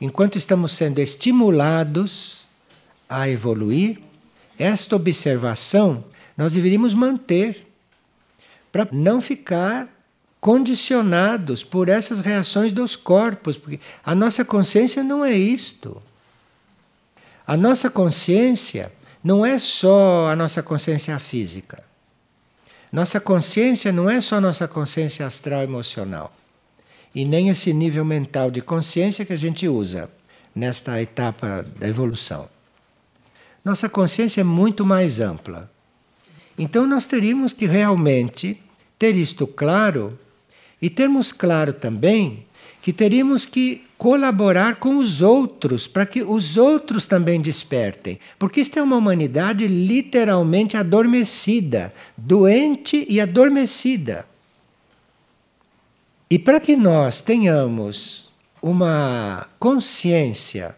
enquanto 0.00 0.38
estamos 0.38 0.70
sendo 0.70 1.00
estimulados 1.00 2.42
a 3.08 3.28
evoluir, 3.28 3.98
esta 4.56 4.94
observação 4.94 6.04
nós 6.36 6.52
deveríamos 6.52 6.94
manter 6.94 7.66
para 8.70 8.86
não 8.92 9.20
ficar 9.20 10.01
condicionados 10.42 11.62
por 11.62 11.88
essas 11.88 12.18
reações 12.18 12.72
dos 12.72 12.96
corpos, 12.96 13.56
porque 13.56 13.78
a 14.04 14.12
nossa 14.12 14.44
consciência 14.44 15.00
não 15.04 15.24
é 15.24 15.32
isto. 15.32 16.02
A 17.46 17.56
nossa 17.56 17.88
consciência 17.88 18.92
não 19.22 19.46
é 19.46 19.56
só 19.56 20.28
a 20.32 20.34
nossa 20.34 20.60
consciência 20.60 21.16
física. 21.20 21.84
Nossa 22.90 23.20
consciência 23.20 23.92
não 23.92 24.10
é 24.10 24.20
só 24.20 24.36
a 24.36 24.40
nossa 24.40 24.66
consciência 24.66 25.24
astral 25.24 25.62
emocional. 25.62 26.34
E 27.14 27.24
nem 27.24 27.48
esse 27.48 27.72
nível 27.72 28.04
mental 28.04 28.50
de 28.50 28.60
consciência 28.60 29.24
que 29.24 29.32
a 29.32 29.38
gente 29.38 29.68
usa 29.68 30.10
nesta 30.52 31.00
etapa 31.00 31.64
da 31.78 31.86
evolução. 31.86 32.48
Nossa 33.64 33.88
consciência 33.88 34.40
é 34.40 34.44
muito 34.44 34.84
mais 34.84 35.20
ampla. 35.20 35.70
Então 36.58 36.84
nós 36.84 37.06
teríamos 37.06 37.52
que 37.52 37.64
realmente 37.64 38.60
ter 38.98 39.14
isto 39.14 39.46
claro 39.46 40.18
e 40.82 40.90
termos 40.90 41.32
claro 41.32 41.72
também 41.72 42.44
que 42.82 42.92
teríamos 42.92 43.46
que 43.46 43.84
colaborar 43.96 44.76
com 44.76 44.96
os 44.96 45.22
outros 45.22 45.86
para 45.86 46.04
que 46.04 46.24
os 46.24 46.56
outros 46.56 47.06
também 47.06 47.40
despertem. 47.40 48.18
Porque 48.36 48.60
isto 48.60 48.76
é 48.76 48.82
uma 48.82 48.96
humanidade 48.96 49.68
literalmente 49.68 50.76
adormecida, 50.76 51.94
doente 52.16 53.06
e 53.08 53.20
adormecida. 53.20 54.26
E 56.28 56.36
para 56.36 56.58
que 56.58 56.74
nós 56.74 57.20
tenhamos 57.20 58.32
uma 58.60 59.46
consciência 59.60 60.76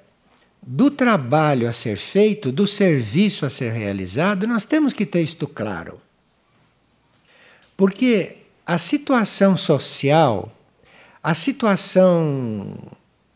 do 0.62 0.90
trabalho 0.90 1.66
a 1.66 1.72
ser 1.72 1.96
feito, 1.96 2.52
do 2.52 2.66
serviço 2.66 3.46
a 3.46 3.50
ser 3.50 3.72
realizado, 3.72 4.46
nós 4.46 4.66
temos 4.66 4.92
que 4.92 5.06
ter 5.06 5.22
isto 5.22 5.46
claro. 5.46 5.98
Porque 7.76 8.43
a 8.66 8.78
situação 8.78 9.56
social, 9.56 10.52
a 11.22 11.34
situação 11.34 12.76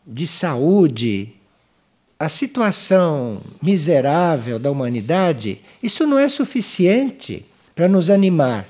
de 0.05 0.25
saúde, 0.25 1.33
a 2.19 2.27
situação 2.27 3.41
miserável 3.61 4.59
da 4.59 4.71
humanidade, 4.71 5.61
isso 5.81 6.05
não 6.05 6.17
é 6.17 6.27
suficiente 6.27 7.45
para 7.75 7.87
nos 7.87 8.09
animar 8.09 8.67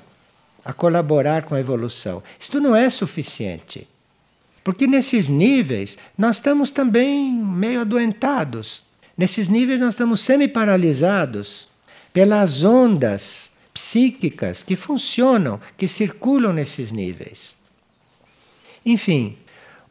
a 0.64 0.74
colaborar 0.74 1.44
com 1.44 1.56
a 1.56 1.60
evolução. 1.60 2.22
Isto 2.40 2.60
não 2.60 2.76
é 2.76 2.90
suficiente. 2.90 3.88
Porque 4.64 4.86
nesses 4.86 5.28
níveis 5.28 5.98
nós 6.18 6.36
estamos 6.36 6.70
também 6.70 7.32
meio 7.32 7.82
adoentados. 7.82 8.84
Nesses 9.18 9.48
níveis 9.48 9.80
nós 9.80 9.94
estamos 9.94 10.22
semi-paralisados 10.22 11.68
pelas 12.14 12.64
ondas 12.64 13.52
psíquicas 13.80 14.62
que 14.62 14.76
funcionam, 14.76 15.58
que 15.78 15.88
circulam 15.88 16.52
nesses 16.52 16.92
níveis. 16.92 17.56
Enfim, 18.86 19.38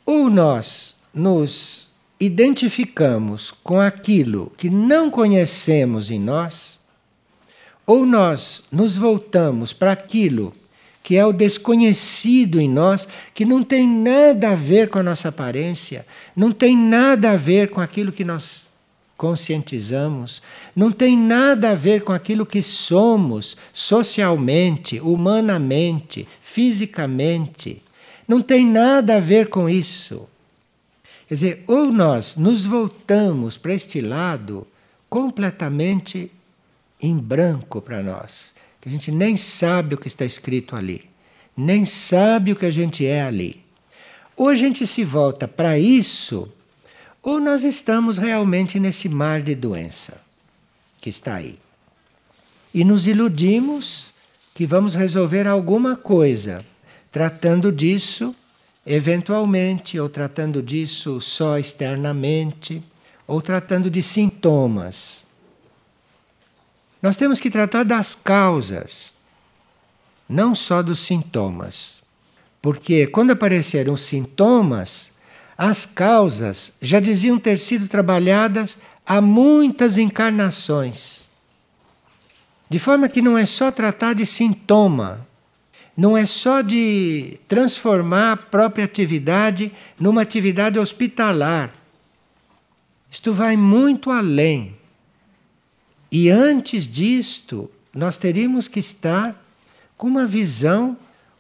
ou 0.05 0.29
nós 0.29 0.95
nos 1.15 1.89
identificamos 2.21 3.51
com 3.51 3.81
aquilo 3.81 4.53
que 4.59 4.69
não 4.69 5.11
conhecemos 5.11 6.11
em 6.11 6.21
nós, 6.21 6.79
ou 7.87 8.05
nós 8.05 8.63
nos 8.71 8.95
voltamos 8.95 9.73
para 9.73 9.93
aquilo 9.93 10.53
que 11.03 11.17
é 11.17 11.25
o 11.25 11.33
desconhecido 11.33 12.61
em 12.61 12.69
nós, 12.69 13.09
que 13.33 13.47
não 13.47 13.65
tem 13.65 13.89
nada 13.89 14.51
a 14.51 14.55
ver 14.55 14.91
com 14.91 14.99
a 14.99 15.03
nossa 15.03 15.31
aparência, 15.31 16.07
não 16.37 16.53
tem 16.53 16.77
nada 16.77 17.31
a 17.31 17.37
ver 17.37 17.71
com 17.71 17.81
aquilo 17.81 18.13
que 18.13 18.23
nós 18.23 18.68
conscientizamos, 19.19 20.41
não 20.77 20.93
tem 20.93 21.19
nada 21.19 21.73
a 21.73 21.75
ver 21.75 22.03
com 22.05 22.13
aquilo 22.13 22.47
que 22.47 22.63
somos 22.63 23.57
socialmente, 23.73 25.01
humanamente, 25.01 26.27
fisicamente. 26.41 27.83
Não 28.29 28.41
tem 28.41 28.65
nada 28.65 29.17
a 29.17 29.21
ver 29.21 29.49
com 29.49 29.69
isso. 29.69 30.29
Quer 31.27 31.35
dizer, 31.35 31.65
ou 31.67 31.87
nós 31.93 32.37
nos 32.37 32.65
voltamos 32.65 33.59
para 33.59 33.75
este 33.75 34.01
lado 34.01 34.65
completamente 35.11 36.31
em 37.03 37.17
branco 37.17 37.83
para 37.83 38.03
nós, 38.03 38.55
que 38.81 38.89
a 38.89 38.93
gente 38.93 39.11
nem 39.11 39.37
sabe 39.37 39.97
o 39.97 39.99
que 39.99 40.07
está 40.09 40.25
escrito 40.25 40.77
ali, 40.77 41.11
nem 41.57 41.85
sabe 41.85 42.53
o 42.53 42.57
que 42.57 42.67
a 42.67 42.71
gente 42.71 43.05
é 43.05 43.23
ali. 43.23 43.65
Ou 44.37 44.49
a 44.49 44.55
gente 44.55 44.87
se 44.87 45.03
volta 45.03 45.49
para 45.49 45.77
isso 45.77 46.49
ou 47.29 47.39
nós 47.39 47.63
estamos 47.63 48.17
realmente 48.17 48.81
nesse 48.81 49.07
mar 49.07 49.43
de 49.43 49.55
doença 49.55 50.19
que 50.99 51.11
está 51.11 51.35
aí. 51.35 51.59
E 52.73 52.83
nos 52.85 53.07
iludimos 53.07 54.15
que 54.55 54.65
vamos 54.65 54.95
resolver 54.95 55.47
alguma 55.47 55.95
coisa 55.95 56.65
tratando 57.13 57.71
disso 57.71 58.35
eventualmente, 58.87 60.01
ou 60.01 60.09
tratando 60.09 60.63
disso 60.63 61.21
só 61.21 61.59
externamente, 61.59 62.83
ou 63.27 63.43
tratando 63.43 63.91
de 63.91 64.03
sintomas. 64.03 65.27
Nós 67.03 67.15
temos 67.15 67.39
que 67.39 67.51
tratar 67.51 67.85
das 67.85 68.15
causas, 68.15 69.13
não 70.27 70.55
só 70.55 70.83
dos 70.83 71.01
sintomas. 71.01 72.01
Porque 72.63 73.07
quando 73.07 73.33
apareceram 73.33 73.93
os 73.93 74.01
sintomas, 74.01 75.13
as 75.59 75.85
causas 75.85 76.73
já 76.81 77.01
diziam 77.01 77.37
ter 77.37 77.59
sido 77.59 77.89
trabalhadas 77.89 78.79
há 79.05 79.21
muitas 79.21 79.99
encarnações. 79.99 81.25
De 82.71 82.79
forma 82.79 83.09
que 83.09 83.21
não 83.21 83.37
é 83.37 83.45
só 83.45 83.73
tratar 83.73 84.15
de 84.15 84.25
sintoma, 84.25 85.27
não 85.97 86.17
é 86.17 86.25
só 86.27 86.63
de 86.63 87.41
transformar 87.49 88.33
a 88.33 88.37
própria 88.37 88.85
atividade 88.85 89.73
numa 89.99 90.23
atividade 90.23 90.79
hospitalar. 90.79 91.75
Isto 93.11 93.33
vai 93.33 93.57
muito 93.57 94.13
além. 94.13 94.77
E 96.13 96.31
antes 96.31 96.87
disto, 96.87 97.69
nós 97.93 98.17
teríamos 98.17 98.69
que 98.69 98.79
estar 98.79 99.45
com 99.97 100.07
uma 100.07 100.25
visão 100.25 100.97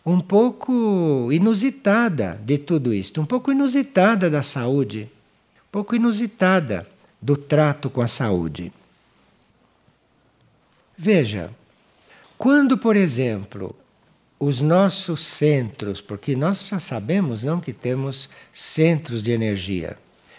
um 0.08 0.22
pouco 0.22 1.28
inusitada 1.30 2.40
de 2.42 2.56
tudo 2.56 2.94
isto, 2.94 3.20
um 3.20 3.26
pouco 3.26 3.52
inusitada 3.52 4.30
da 4.30 4.40
saúde, 4.40 5.06
um 5.56 5.70
pouco 5.70 5.94
inusitada 5.94 6.88
do 7.20 7.36
trato 7.36 7.90
com 7.90 8.00
a 8.00 8.08
saúde. 8.08 8.72
Veja, 10.96 11.50
quando, 12.38 12.78
por 12.78 12.96
exemplo, 12.96 13.76
os 14.40 14.62
nossos 14.62 15.26
centros, 15.26 16.00
porque 16.00 16.34
nós 16.34 16.66
já 16.66 16.78
sabemos 16.78 17.44
não 17.44 17.60
que 17.60 17.74
temos 17.74 18.30
centros 18.50 19.22
de 19.22 19.32
energia. 19.32 19.98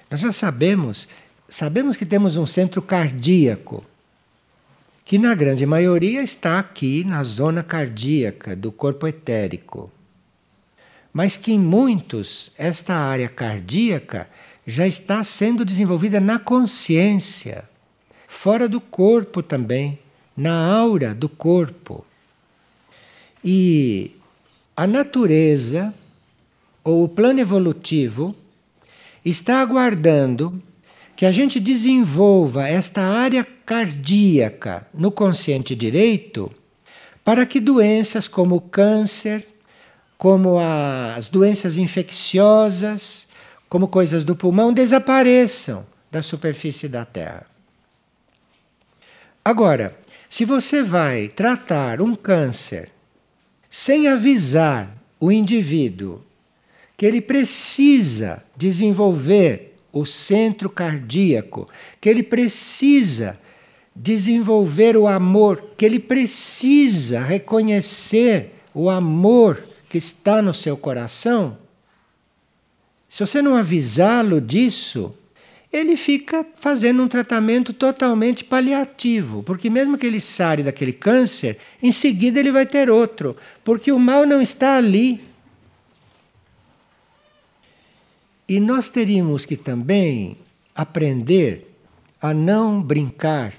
Nós 0.09 0.19
já 0.19 0.31
sabemos, 0.31 1.07
sabemos 1.47 1.95
que 1.95 2.07
temos 2.07 2.37
um 2.37 2.45
centro 2.47 2.81
cardíaco 2.81 3.85
que 5.09 5.17
na 5.17 5.33
grande 5.33 5.65
maioria 5.65 6.21
está 6.21 6.59
aqui 6.59 7.03
na 7.03 7.23
zona 7.23 7.63
cardíaca 7.63 8.55
do 8.55 8.71
corpo 8.71 9.07
etérico. 9.07 9.91
Mas 11.11 11.35
que 11.35 11.51
em 11.51 11.57
muitos 11.57 12.51
esta 12.55 12.93
área 12.93 13.27
cardíaca 13.27 14.29
já 14.67 14.85
está 14.85 15.23
sendo 15.23 15.65
desenvolvida 15.65 16.19
na 16.19 16.37
consciência, 16.37 17.67
fora 18.27 18.69
do 18.69 18.79
corpo 18.79 19.41
também, 19.41 19.97
na 20.37 20.53
aura 20.53 21.15
do 21.15 21.27
corpo. 21.27 22.05
E 23.43 24.11
a 24.77 24.85
natureza 24.85 25.91
ou 26.83 27.03
o 27.05 27.09
plano 27.09 27.39
evolutivo 27.39 28.35
está 29.25 29.59
aguardando 29.59 30.61
que 31.19 31.25
a 31.25 31.33
gente 31.33 31.59
desenvolva 31.59 32.69
esta 32.69 33.01
área 33.01 33.45
cardíaca 33.65 34.87
no 34.93 35.11
consciente 35.11 35.75
direito 35.75 36.49
para 37.25 37.45
que 37.45 37.59
doenças 37.59 38.25
como 38.25 38.55
o 38.55 38.61
câncer, 38.61 39.45
como 40.17 40.57
as 41.13 41.27
doenças 41.27 41.75
infecciosas, 41.75 43.27
como 43.67 43.89
coisas 43.89 44.23
do 44.23 44.33
pulmão 44.33 44.71
desapareçam 44.71 45.85
da 46.09 46.21
superfície 46.21 46.87
da 46.87 47.03
Terra. 47.03 47.45
Agora, 49.43 49.99
se 50.29 50.45
você 50.45 50.81
vai 50.81 51.27
tratar 51.27 52.01
um 52.01 52.15
câncer 52.15 52.91
sem 53.69 54.07
avisar 54.07 54.95
o 55.19 55.33
indivíduo 55.33 56.23
que 56.95 57.05
ele 57.05 57.19
precisa 57.19 58.41
desenvolver 58.55 59.68
o 59.99 60.05
centro 60.05 60.69
cardíaco, 60.69 61.67
que 61.99 62.09
ele 62.09 62.23
precisa 62.23 63.39
desenvolver 63.95 64.95
o 64.95 65.07
amor, 65.07 65.71
que 65.77 65.85
ele 65.85 65.99
precisa 65.99 67.21
reconhecer 67.21 68.53
o 68.73 68.89
amor 68.89 69.63
que 69.89 69.97
está 69.97 70.41
no 70.41 70.53
seu 70.53 70.77
coração. 70.77 71.57
Se 73.09 73.19
você 73.25 73.41
não 73.41 73.55
avisá-lo 73.55 74.39
disso, 74.39 75.13
ele 75.73 75.95
fica 75.97 76.45
fazendo 76.55 77.03
um 77.03 77.07
tratamento 77.07 77.73
totalmente 77.73 78.43
paliativo, 78.43 79.43
porque 79.43 79.69
mesmo 79.69 79.97
que 79.97 80.05
ele 80.05 80.21
sare 80.21 80.63
daquele 80.63 80.93
câncer, 80.93 81.57
em 81.81 81.91
seguida 81.91 82.39
ele 82.39 82.51
vai 82.51 82.65
ter 82.65 82.89
outro, 82.89 83.35
porque 83.63 83.91
o 83.91 83.99
mal 83.99 84.25
não 84.25 84.41
está 84.41 84.77
ali. 84.77 85.28
E 88.49 88.59
nós 88.59 88.89
teríamos 88.89 89.45
que 89.45 89.55
também 89.55 90.35
aprender 90.73 91.71
a 92.19 92.33
não 92.33 92.81
brincar 92.81 93.53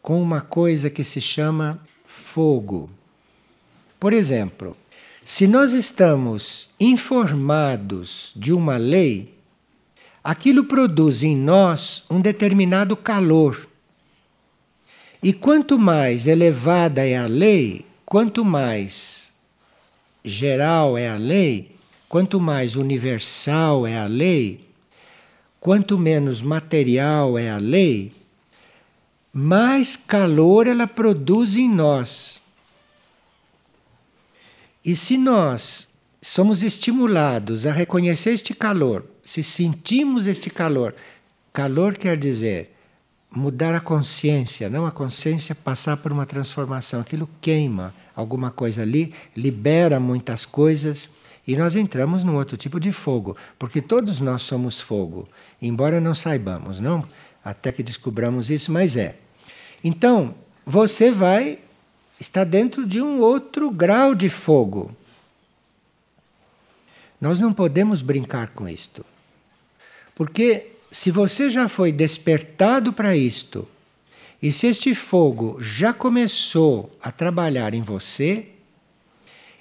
com 0.00 0.22
uma 0.22 0.40
coisa 0.40 0.88
que 0.88 1.04
se 1.04 1.20
chama 1.20 1.78
fogo. 2.06 2.88
Por 4.00 4.14
exemplo, 4.14 4.74
se 5.22 5.46
nós 5.46 5.72
estamos 5.72 6.70
informados 6.80 8.32
de 8.34 8.54
uma 8.54 8.78
lei, 8.78 9.34
aquilo 10.24 10.64
produz 10.64 11.22
em 11.22 11.36
nós 11.36 12.02
um 12.08 12.18
determinado 12.18 12.96
calor. 12.96 13.68
E 15.22 15.34
quanto 15.34 15.78
mais 15.78 16.26
elevada 16.26 17.04
é 17.06 17.18
a 17.18 17.26
lei, 17.26 17.84
quanto 18.06 18.46
mais 18.46 19.30
geral 20.24 20.96
é 20.96 21.06
a 21.10 21.16
lei, 21.16 21.75
Quanto 22.16 22.40
mais 22.40 22.76
universal 22.76 23.86
é 23.86 23.98
a 23.98 24.06
lei, 24.06 24.66
quanto 25.60 25.98
menos 25.98 26.40
material 26.40 27.36
é 27.38 27.50
a 27.50 27.58
lei, 27.58 28.10
mais 29.30 29.98
calor 29.98 30.66
ela 30.66 30.86
produz 30.86 31.56
em 31.56 31.68
nós. 31.68 32.42
E 34.82 34.96
se 34.96 35.18
nós 35.18 35.90
somos 36.22 36.62
estimulados 36.62 37.66
a 37.66 37.72
reconhecer 37.72 38.30
este 38.30 38.54
calor, 38.54 39.04
se 39.22 39.42
sentimos 39.42 40.26
este 40.26 40.48
calor, 40.48 40.94
calor 41.52 41.98
quer 41.98 42.16
dizer 42.16 42.74
mudar 43.30 43.74
a 43.74 43.80
consciência, 43.80 44.70
não 44.70 44.86
a 44.86 44.90
consciência 44.90 45.54
passar 45.54 45.98
por 45.98 46.10
uma 46.12 46.24
transformação, 46.24 46.98
aquilo 47.02 47.28
queima 47.42 47.92
alguma 48.14 48.50
coisa 48.50 48.80
ali, 48.80 49.12
libera 49.36 50.00
muitas 50.00 50.46
coisas 50.46 51.10
e 51.46 51.56
nós 51.56 51.76
entramos 51.76 52.24
num 52.24 52.34
outro 52.34 52.56
tipo 52.56 52.80
de 52.80 52.90
fogo, 52.92 53.36
porque 53.58 53.80
todos 53.80 54.20
nós 54.20 54.42
somos 54.42 54.80
fogo, 54.80 55.28
embora 55.62 56.00
não 56.00 56.14
saibamos, 56.14 56.80
não? 56.80 57.06
Até 57.44 57.70
que 57.70 57.82
descobramos 57.82 58.50
isso, 58.50 58.72
mas 58.72 58.96
é. 58.96 59.16
Então, 59.84 60.34
você 60.64 61.12
vai 61.12 61.60
estar 62.18 62.44
dentro 62.44 62.84
de 62.84 63.00
um 63.00 63.20
outro 63.20 63.70
grau 63.70 64.14
de 64.14 64.28
fogo. 64.28 64.90
Nós 67.20 67.38
não 67.38 67.52
podemos 67.52 68.02
brincar 68.02 68.48
com 68.48 68.68
isto. 68.68 69.04
Porque 70.14 70.72
se 70.90 71.10
você 71.10 71.48
já 71.48 71.68
foi 71.68 71.92
despertado 71.92 72.92
para 72.92 73.16
isto, 73.16 73.68
e 74.42 74.50
se 74.50 74.66
este 74.66 74.94
fogo 74.94 75.58
já 75.60 75.92
começou 75.92 76.96
a 77.00 77.12
trabalhar 77.12 77.74
em 77.74 77.82
você, 77.82 78.48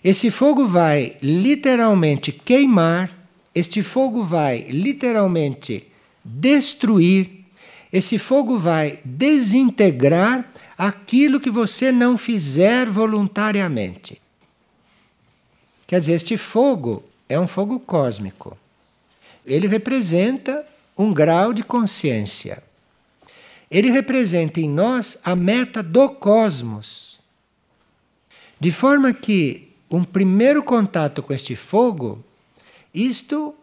esse 0.05 0.29
fogo 0.29 0.67
vai 0.67 1.17
literalmente 1.19 2.31
queimar, 2.31 3.11
este 3.55 3.81
fogo 3.81 4.21
vai 4.21 4.59
literalmente 4.69 5.87
destruir, 6.23 7.43
esse 7.91 8.19
fogo 8.19 8.59
vai 8.59 8.99
desintegrar 9.03 10.47
aquilo 10.77 11.39
que 11.39 11.49
você 11.49 11.91
não 11.91 12.19
fizer 12.19 12.87
voluntariamente. 12.87 14.21
Quer 15.87 16.01
dizer, 16.01 16.13
este 16.13 16.37
fogo 16.37 17.03
é 17.27 17.39
um 17.39 17.47
fogo 17.47 17.79
cósmico. 17.79 18.55
Ele 19.43 19.65
representa 19.65 20.63
um 20.95 21.11
grau 21.11 21.51
de 21.51 21.63
consciência. 21.63 22.61
Ele 23.71 23.89
representa 23.89 24.59
em 24.59 24.69
nós 24.69 25.17
a 25.23 25.35
meta 25.35 25.81
do 25.81 26.09
cosmos. 26.09 27.19
De 28.59 28.69
forma 28.69 29.11
que 29.11 29.73
um 29.95 30.03
primeiro 30.03 30.61
contato 30.61 31.23
com 31.23 31.33
este 31.33 31.55
fogo, 31.55 32.23
isto 32.93 33.55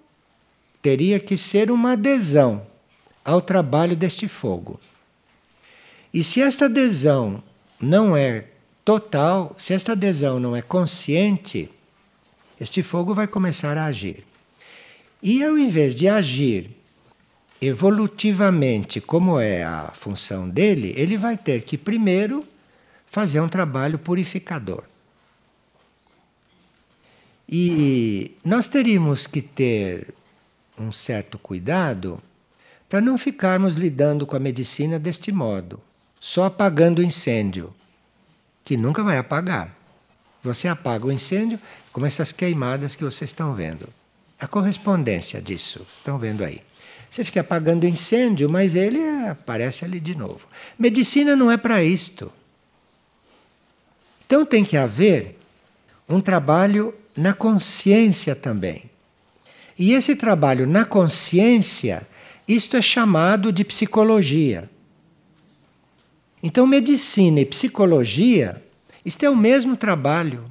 teria 0.80 1.20
que 1.20 1.36
ser 1.36 1.70
uma 1.70 1.92
adesão 1.92 2.66
ao 3.24 3.40
trabalho 3.40 3.94
deste 3.94 4.26
fogo. 4.26 4.80
E 6.12 6.24
se 6.24 6.40
esta 6.40 6.64
adesão 6.64 7.42
não 7.80 8.16
é 8.16 8.46
total, 8.84 9.54
se 9.58 9.74
esta 9.74 9.92
adesão 9.92 10.40
não 10.40 10.56
é 10.56 10.62
consciente, 10.62 11.70
este 12.60 12.82
fogo 12.82 13.14
vai 13.14 13.26
começar 13.26 13.76
a 13.76 13.86
agir. 13.86 14.24
E 15.22 15.42
ao 15.44 15.56
invés 15.56 15.94
de 15.94 16.08
agir 16.08 16.70
evolutivamente, 17.60 19.00
como 19.00 19.38
é 19.38 19.62
a 19.62 19.92
função 19.94 20.48
dele, 20.48 20.92
ele 20.96 21.16
vai 21.16 21.36
ter 21.36 21.62
que 21.62 21.78
primeiro 21.78 22.44
fazer 23.06 23.40
um 23.40 23.48
trabalho 23.48 23.98
purificador. 23.98 24.82
E 27.54 28.34
nós 28.42 28.66
teríamos 28.66 29.26
que 29.26 29.42
ter 29.42 30.14
um 30.78 30.90
certo 30.90 31.36
cuidado 31.36 32.18
para 32.88 32.98
não 32.98 33.18
ficarmos 33.18 33.74
lidando 33.74 34.26
com 34.26 34.34
a 34.34 34.40
medicina 34.40 34.98
deste 34.98 35.30
modo, 35.30 35.78
só 36.18 36.46
apagando 36.46 37.00
o 37.00 37.02
incêndio, 37.02 37.74
que 38.64 38.74
nunca 38.74 39.02
vai 39.02 39.18
apagar. 39.18 39.76
Você 40.42 40.66
apaga 40.66 41.04
o 41.04 41.12
incêndio, 41.12 41.60
como 41.92 42.06
essas 42.06 42.32
queimadas 42.32 42.96
que 42.96 43.04
vocês 43.04 43.28
estão 43.28 43.52
vendo. 43.52 43.86
A 44.40 44.48
correspondência 44.48 45.42
disso, 45.42 45.86
estão 45.90 46.18
vendo 46.18 46.42
aí. 46.42 46.62
Você 47.10 47.22
fica 47.22 47.42
apagando 47.42 47.84
o 47.84 47.86
incêndio, 47.86 48.48
mas 48.48 48.74
ele 48.74 48.98
aparece 49.28 49.84
ali 49.84 50.00
de 50.00 50.16
novo. 50.16 50.48
Medicina 50.78 51.36
não 51.36 51.50
é 51.50 51.58
para 51.58 51.84
isto. 51.84 52.32
Então 54.24 54.46
tem 54.46 54.64
que 54.64 54.78
haver 54.78 55.38
um 56.08 56.18
trabalho 56.18 56.94
na 57.16 57.32
consciência 57.32 58.34
também. 58.34 58.90
E 59.78 59.92
esse 59.92 60.14
trabalho 60.14 60.66
na 60.66 60.84
consciência, 60.84 62.06
isto 62.46 62.76
é 62.76 62.82
chamado 62.82 63.52
de 63.52 63.64
psicologia. 63.64 64.70
Então, 66.42 66.66
medicina 66.66 67.40
e 67.40 67.46
psicologia, 67.46 68.62
isto 69.04 69.24
é 69.24 69.30
o 69.30 69.36
mesmo 69.36 69.76
trabalho, 69.76 70.44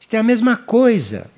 isto 0.00 0.14
é 0.14 0.18
a 0.18 0.22
mesma 0.22 0.56
coisa. 0.56 1.30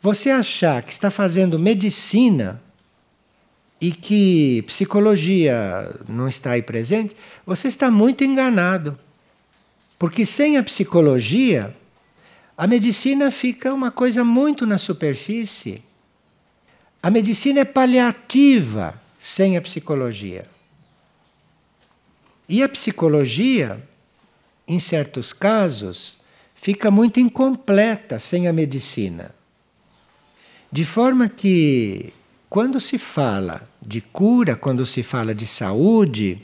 Você 0.00 0.30
achar 0.30 0.82
que 0.82 0.92
está 0.92 1.10
fazendo 1.10 1.58
medicina 1.58 2.62
e 3.80 3.92
que 3.92 4.62
psicologia 4.62 5.90
não 6.08 6.28
está 6.28 6.52
aí 6.52 6.62
presente, 6.62 7.14
você 7.44 7.68
está 7.68 7.90
muito 7.90 8.24
enganado. 8.24 8.98
Porque 9.98 10.26
sem 10.26 10.56
a 10.56 10.62
psicologia, 10.62 11.74
a 12.56 12.66
medicina 12.66 13.30
fica 13.30 13.74
uma 13.74 13.90
coisa 13.90 14.22
muito 14.22 14.64
na 14.64 14.78
superfície. 14.78 15.82
A 17.02 17.10
medicina 17.10 17.60
é 17.60 17.64
paliativa 17.64 19.00
sem 19.18 19.56
a 19.56 19.60
psicologia. 19.60 20.46
E 22.48 22.62
a 22.62 22.68
psicologia, 22.68 23.82
em 24.68 24.78
certos 24.78 25.32
casos, 25.32 26.16
fica 26.54 26.90
muito 26.90 27.18
incompleta 27.18 28.18
sem 28.18 28.46
a 28.46 28.52
medicina. 28.52 29.34
De 30.70 30.84
forma 30.84 31.28
que, 31.28 32.12
quando 32.48 32.80
se 32.80 32.98
fala 32.98 33.68
de 33.82 34.00
cura, 34.00 34.54
quando 34.54 34.86
se 34.86 35.02
fala 35.02 35.34
de 35.34 35.46
saúde, 35.46 36.40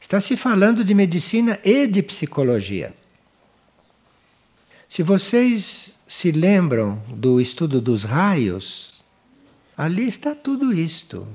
está 0.00 0.20
se 0.20 0.36
falando 0.36 0.84
de 0.84 0.94
medicina 0.94 1.58
e 1.64 1.86
de 1.86 2.02
psicologia. 2.02 2.92
Se 4.94 5.02
vocês 5.02 5.96
se 6.06 6.30
lembram 6.30 7.02
do 7.08 7.40
estudo 7.40 7.80
dos 7.80 8.04
raios, 8.04 9.02
ali 9.76 10.06
está 10.06 10.36
tudo 10.36 10.72
isto. 10.72 11.26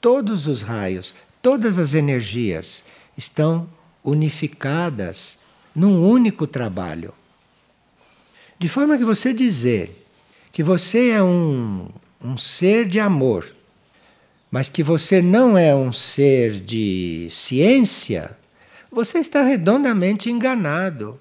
Todos 0.00 0.46
os 0.46 0.62
raios, 0.62 1.12
todas 1.42 1.80
as 1.80 1.94
energias 1.94 2.84
estão 3.16 3.68
unificadas 4.04 5.36
num 5.74 6.08
único 6.08 6.46
trabalho. 6.46 7.12
De 8.56 8.68
forma 8.68 8.96
que 8.96 9.04
você 9.04 9.34
dizer 9.34 10.06
que 10.52 10.62
você 10.62 11.10
é 11.10 11.22
um, 11.24 11.88
um 12.22 12.38
ser 12.38 12.86
de 12.86 13.00
amor, 13.00 13.52
mas 14.48 14.68
que 14.68 14.84
você 14.84 15.20
não 15.20 15.58
é 15.58 15.74
um 15.74 15.92
ser 15.92 16.60
de 16.60 17.26
ciência, 17.32 18.38
você 18.92 19.18
está 19.18 19.42
redondamente 19.42 20.30
enganado. 20.30 21.20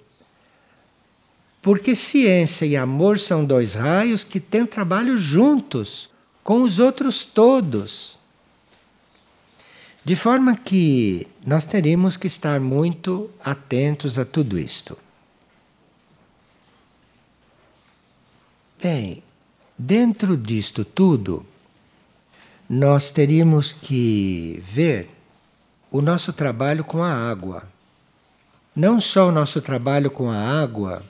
Porque 1.62 1.96
ciência 1.96 2.66
e 2.66 2.78
amor 2.78 3.20
são 3.20 3.44
dois 3.44 3.74
raios 3.74 4.24
que 4.24 4.40
têm 4.40 4.66
trabalho 4.66 5.18
juntos 5.18 6.10
com 6.44 6.62
os 6.62 6.80
outros 6.80 7.24
todos. 7.24 8.18
De 10.04 10.16
forma 10.16 10.56
que 10.56 11.28
nós 11.46 11.66
teríamos 11.66 12.16
que 12.16 12.28
estar 12.28 12.60
muito 12.62 13.30
atentos 13.44 14.18
a 14.18 14.24
tudo 14.24 14.58
isto. 14.58 14.98
Bem, 18.82 19.22
dentro 19.78 20.38
disto 20.38 20.86
tudo, 20.86 21.46
nós 22.70 23.12
teríamos 23.12 23.74
que 23.74 24.64
ver 24.66 25.10
o 25.92 26.02
nosso 26.02 26.32
trabalho 26.32 26.86
com 26.86 27.04
a 27.04 27.14
água. 27.14 27.64
Não 28.74 29.02
só 29.02 29.28
o 29.28 29.32
nosso 29.34 29.60
trabalho 29.60 30.10
com 30.10 30.32
a 30.32 30.38
água 30.38 31.04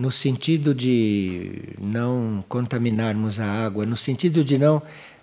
no 0.00 0.10
sentido 0.10 0.74
de 0.74 1.74
não 1.78 2.42
contaminarmos 2.48 3.38
a 3.38 3.44
água, 3.44 3.84
no 3.84 3.98
sentido 3.98 4.42
de 4.42 4.56
não 4.56 4.80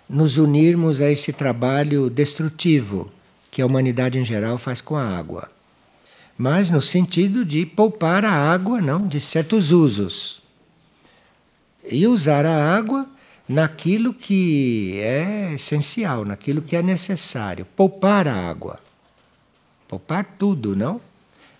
nos 0.08 0.38
unirmos 0.38 1.00
a 1.00 1.10
esse 1.10 1.32
trabalho 1.32 2.08
destrutivo 2.08 3.10
que 3.50 3.60
a 3.60 3.66
humanidade 3.66 4.20
em 4.20 4.24
geral 4.24 4.56
faz 4.56 4.80
com 4.80 4.94
a 4.94 5.18
água. 5.18 5.50
Mas 6.38 6.70
no 6.70 6.80
sentido 6.80 7.44
de 7.44 7.66
poupar 7.66 8.24
a 8.24 8.30
água, 8.30 8.80
não, 8.80 9.08
de 9.08 9.20
certos 9.20 9.72
usos. 9.72 10.40
E 11.90 12.06
usar 12.06 12.46
a 12.46 12.72
água 12.76 13.04
naquilo 13.48 14.14
que 14.14 14.96
é 15.00 15.54
essencial, 15.54 16.24
naquilo 16.24 16.62
que 16.62 16.76
é 16.76 16.82
necessário, 16.84 17.66
poupar 17.74 18.28
a 18.28 18.48
água. 18.48 18.78
Poupar 19.88 20.36
tudo, 20.38 20.76
não? 20.76 21.00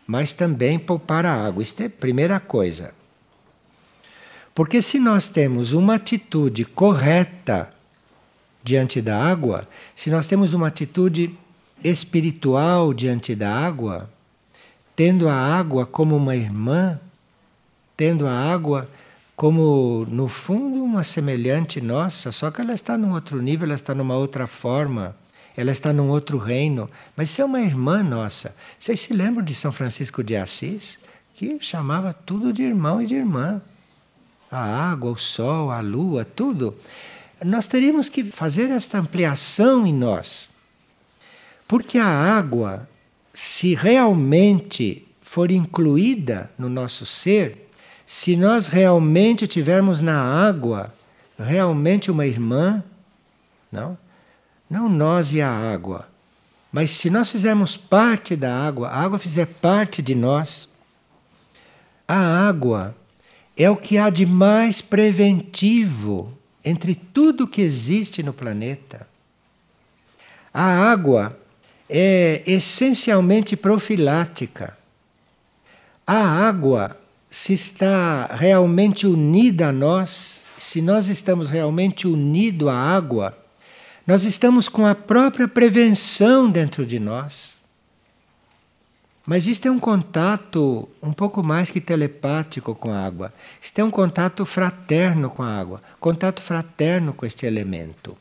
Mas 0.06 0.32
também 0.32 0.78
poupar 0.78 1.26
a 1.26 1.46
água. 1.46 1.64
Isto 1.64 1.82
é 1.82 1.86
a 1.86 1.90
primeira 1.90 2.38
coisa. 2.38 2.96
Porque 4.58 4.82
se 4.82 4.98
nós 4.98 5.28
temos 5.28 5.72
uma 5.72 5.94
atitude 5.94 6.64
correta 6.64 7.72
diante 8.60 9.00
da 9.00 9.16
água, 9.16 9.68
se 9.94 10.10
nós 10.10 10.26
temos 10.26 10.52
uma 10.52 10.66
atitude 10.66 11.32
espiritual 11.84 12.92
diante 12.92 13.36
da 13.36 13.54
água, 13.54 14.10
tendo 14.96 15.28
a 15.28 15.32
água 15.32 15.86
como 15.86 16.16
uma 16.16 16.34
irmã, 16.34 16.98
tendo 17.96 18.26
a 18.26 18.32
água 18.32 18.90
como, 19.36 20.04
no 20.10 20.26
fundo, 20.26 20.82
uma 20.82 21.04
semelhante 21.04 21.80
nossa, 21.80 22.32
só 22.32 22.50
que 22.50 22.60
ela 22.60 22.74
está 22.74 22.98
num 22.98 23.12
outro 23.12 23.40
nível, 23.40 23.66
ela 23.66 23.76
está 23.76 23.94
numa 23.94 24.16
outra 24.16 24.48
forma, 24.48 25.14
ela 25.56 25.70
está 25.70 25.92
num 25.92 26.08
outro 26.08 26.36
reino, 26.36 26.90
mas 27.16 27.30
se 27.30 27.40
é 27.40 27.44
uma 27.44 27.60
irmã 27.60 28.02
nossa. 28.02 28.56
Vocês 28.76 28.98
se 28.98 29.12
lembram 29.12 29.44
de 29.44 29.54
São 29.54 29.70
Francisco 29.70 30.20
de 30.20 30.34
Assis, 30.34 30.98
que 31.32 31.58
chamava 31.60 32.12
tudo 32.12 32.52
de 32.52 32.64
irmão 32.64 33.00
e 33.00 33.06
de 33.06 33.14
irmã? 33.14 33.62
A 34.50 34.90
água, 34.90 35.10
o 35.10 35.16
sol, 35.16 35.70
a 35.70 35.80
lua, 35.80 36.24
tudo, 36.24 36.76
nós 37.44 37.66
teríamos 37.66 38.08
que 38.08 38.24
fazer 38.24 38.70
esta 38.70 38.98
ampliação 38.98 39.86
em 39.86 39.92
nós. 39.92 40.50
Porque 41.66 41.98
a 41.98 42.06
água, 42.06 42.88
se 43.32 43.74
realmente 43.74 45.06
for 45.22 45.50
incluída 45.50 46.50
no 46.58 46.68
nosso 46.68 47.04
ser, 47.04 47.70
se 48.06 48.36
nós 48.36 48.66
realmente 48.66 49.46
tivermos 49.46 50.00
na 50.00 50.18
água 50.18 50.94
realmente 51.38 52.10
uma 52.10 52.26
irmã, 52.26 52.82
não? 53.70 53.96
Não 54.68 54.88
nós 54.88 55.32
e 55.32 55.40
a 55.40 55.50
água, 55.50 56.08
mas 56.72 56.90
se 56.90 57.08
nós 57.08 57.30
fizermos 57.30 57.76
parte 57.76 58.36
da 58.36 58.66
água, 58.66 58.88
a 58.88 59.00
água 59.00 59.18
fizer 59.18 59.46
parte 59.46 60.02
de 60.02 60.14
nós, 60.14 60.68
a 62.06 62.46
água 62.46 62.94
é 63.58 63.68
o 63.68 63.76
que 63.76 63.98
há 63.98 64.08
de 64.08 64.24
mais 64.24 64.80
preventivo 64.80 66.32
entre 66.64 66.94
tudo 66.94 67.46
que 67.46 67.60
existe 67.60 68.22
no 68.22 68.32
planeta. 68.32 69.06
A 70.54 70.90
água 70.90 71.36
é 71.90 72.42
essencialmente 72.46 73.56
profilática. 73.56 74.78
A 76.06 76.16
água, 76.16 76.96
se 77.28 77.52
está 77.52 78.26
realmente 78.26 79.06
unida 79.06 79.68
a 79.68 79.72
nós, 79.72 80.44
se 80.56 80.80
nós 80.80 81.08
estamos 81.08 81.50
realmente 81.50 82.06
unidos 82.06 82.68
à 82.68 82.74
água, 82.74 83.36
nós 84.06 84.22
estamos 84.22 84.68
com 84.68 84.86
a 84.86 84.94
própria 84.94 85.48
prevenção 85.48 86.50
dentro 86.50 86.86
de 86.86 86.98
nós. 86.98 87.57
Mas 89.28 89.46
isto 89.46 89.68
é 89.68 89.70
um 89.70 89.78
contato 89.78 90.88
um 91.02 91.12
pouco 91.12 91.42
mais 91.42 91.68
que 91.68 91.82
telepático 91.82 92.74
com 92.74 92.90
a 92.90 93.04
água. 93.04 93.30
Isto 93.60 93.78
é 93.78 93.84
um 93.84 93.90
contato 93.90 94.46
fraterno 94.46 95.28
com 95.28 95.42
a 95.42 95.54
água, 95.54 95.82
contato 96.00 96.40
fraterno 96.40 97.12
com 97.12 97.26
este 97.26 97.44
elemento. 97.44 98.16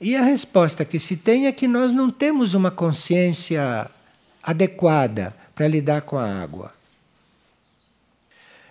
E 0.00 0.14
a 0.14 0.22
resposta 0.22 0.84
que 0.84 1.00
se 1.00 1.16
tem 1.16 1.48
é 1.48 1.52
que 1.52 1.66
nós 1.66 1.90
não 1.90 2.08
temos 2.08 2.54
uma 2.54 2.70
consciência 2.70 3.90
adequada 4.40 5.34
para 5.56 5.66
lidar 5.66 6.02
com 6.02 6.16
a 6.16 6.40
água. 6.40 6.72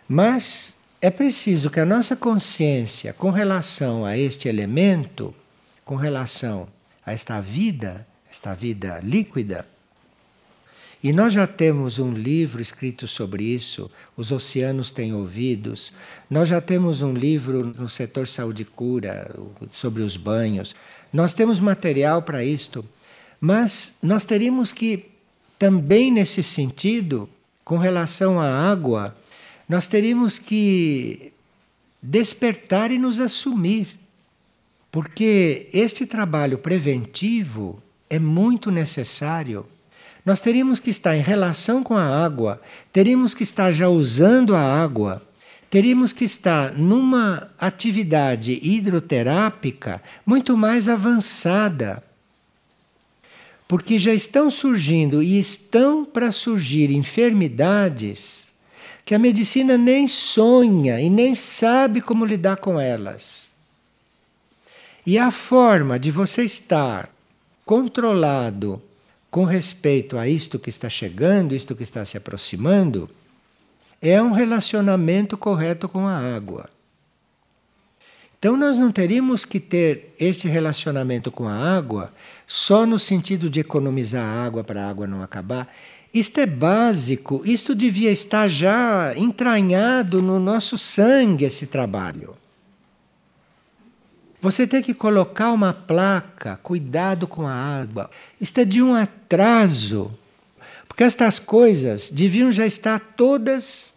Mas 0.07 0.73
é 1.01 1.11
preciso 1.11 1.69
que 1.69 1.81
a 1.81 1.85
nossa 1.85 2.15
consciência 2.15 3.11
com 3.11 3.29
relação 3.29 4.05
a 4.05 4.17
este 4.17 4.47
elemento, 4.47 5.35
com 5.83 5.97
relação 5.97 6.69
a 7.05 7.11
esta 7.11 7.41
vida, 7.41 8.07
esta 8.31 8.53
vida 8.53 9.01
líquida, 9.03 9.67
E 11.01 11.13
nós 11.13 11.33
já 11.33 11.47
temos 11.47 11.97
um 11.97 12.11
livro 12.11 12.61
escrito 12.61 13.07
sobre 13.07 13.43
isso, 13.43 13.89
Os 14.17 14.33
Oceanos 14.33 14.91
Têm 14.91 15.13
Ouvidos. 15.13 15.93
Nós 16.29 16.49
já 16.49 16.59
temos 16.59 17.01
um 17.01 17.13
livro 17.13 17.63
no 17.63 17.87
setor 17.87 18.27
saúde 18.27 18.63
e 18.63 18.65
cura 18.65 19.33
sobre 19.71 20.01
os 20.01 20.17
banhos. 20.17 20.75
Nós 21.13 21.31
temos 21.31 21.61
material 21.61 22.21
para 22.21 22.43
isto. 22.43 22.83
Mas 23.39 23.95
nós 24.03 24.25
teríamos 24.25 24.73
que, 24.73 25.05
também 25.57 26.11
nesse 26.11 26.43
sentido, 26.43 27.29
com 27.63 27.77
relação 27.77 28.37
à 28.37 28.69
água, 28.69 29.15
nós 29.67 29.87
teríamos 29.87 30.37
que 30.37 31.31
despertar 32.03 32.91
e 32.91 32.99
nos 32.99 33.21
assumir. 33.21 33.87
Porque 34.91 35.69
este 35.71 36.05
trabalho 36.05 36.57
preventivo 36.57 37.81
é 38.09 38.19
muito 38.19 38.69
necessário. 38.69 39.65
Nós 40.29 40.41
teríamos 40.41 40.79
que 40.79 40.91
estar 40.91 41.17
em 41.17 41.23
relação 41.23 41.81
com 41.81 41.97
a 41.97 42.23
água, 42.23 42.61
teríamos 42.93 43.33
que 43.33 43.41
estar 43.41 43.71
já 43.71 43.89
usando 43.89 44.55
a 44.55 44.61
água, 44.61 45.23
teríamos 45.71 46.13
que 46.13 46.23
estar 46.23 46.71
numa 46.71 47.49
atividade 47.57 48.59
hidroterápica 48.61 49.99
muito 50.23 50.55
mais 50.55 50.87
avançada. 50.87 52.03
Porque 53.67 53.97
já 53.97 54.13
estão 54.13 54.51
surgindo 54.51 55.23
e 55.23 55.39
estão 55.39 56.05
para 56.05 56.31
surgir 56.31 56.91
enfermidades 56.91 58.53
que 59.03 59.15
a 59.15 59.19
medicina 59.19 59.79
nem 59.79 60.07
sonha 60.07 61.01
e 61.01 61.09
nem 61.09 61.33
sabe 61.33 62.01
como 62.01 62.23
lidar 62.23 62.57
com 62.57 62.79
elas. 62.79 63.49
E 65.03 65.17
a 65.17 65.31
forma 65.31 65.97
de 65.97 66.11
você 66.11 66.43
estar 66.43 67.09
controlado 67.65 68.79
com 69.29 69.43
respeito 69.43 70.17
a 70.17 70.27
isto 70.27 70.57
que 70.57 70.69
está 70.69 70.89
chegando, 70.89 71.55
isto 71.55 71.75
que 71.75 71.83
está 71.83 72.03
se 72.03 72.17
aproximando, 72.17 73.09
é 74.01 74.21
um 74.21 74.31
relacionamento 74.31 75.37
correto 75.37 75.87
com 75.87 76.07
a 76.07 76.17
água. 76.17 76.69
Então 78.39 78.55
nós 78.55 78.77
não 78.77 78.89
teríamos 78.89 79.43
que 79.43 79.59
ter 79.59 80.15
este 80.17 80.47
relacionamento 80.47 81.29
com 81.29 81.45
a 81.45 81.53
água 81.53 82.13
só 82.47 82.85
no 82.85 82.97
sentido 82.97 83.49
de 83.49 83.59
economizar 83.59 84.23
água 84.23 84.63
para 84.63 84.81
a 84.81 84.89
água 84.89 85.05
não 85.05 85.21
acabar. 85.21 85.67
Isto 86.13 86.39
é 86.39 86.45
básico, 86.45 87.41
isto 87.45 87.75
devia 87.75 88.09
estar 88.11 88.47
já 88.47 89.13
entranhado 89.15 90.21
no 90.21 90.39
nosso 90.39 90.77
sangue 90.77 91.45
esse 91.45 91.67
trabalho. 91.67 92.35
Você 94.41 94.65
tem 94.65 94.81
que 94.81 94.93
colocar 94.93 95.51
uma 95.51 95.73
placa, 95.73 96.57
cuidado 96.63 97.27
com 97.27 97.45
a 97.45 97.53
água. 97.53 98.09
Isto 98.39 98.59
é 98.59 98.65
de 98.65 98.81
um 98.81 98.95
atraso. 98.95 100.11
Porque 100.87 101.03
estas 101.03 101.39
coisas 101.39 102.09
deviam 102.09 102.51
já 102.51 102.65
estar 102.65 102.99
todas 102.99 103.93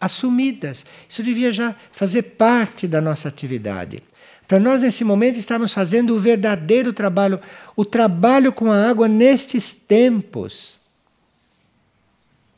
assumidas. 0.00 0.84
Isso 1.08 1.22
devia 1.22 1.52
já 1.52 1.76
fazer 1.92 2.22
parte 2.22 2.88
da 2.88 3.00
nossa 3.00 3.28
atividade. 3.28 4.02
Para 4.48 4.58
nós, 4.58 4.80
nesse 4.80 5.04
momento, 5.04 5.38
estamos 5.38 5.72
fazendo 5.72 6.14
o 6.14 6.18
verdadeiro 6.18 6.92
trabalho, 6.92 7.40
o 7.76 7.84
trabalho 7.84 8.52
com 8.52 8.70
a 8.70 8.88
água 8.88 9.08
nestes 9.08 9.70
tempos, 9.70 10.80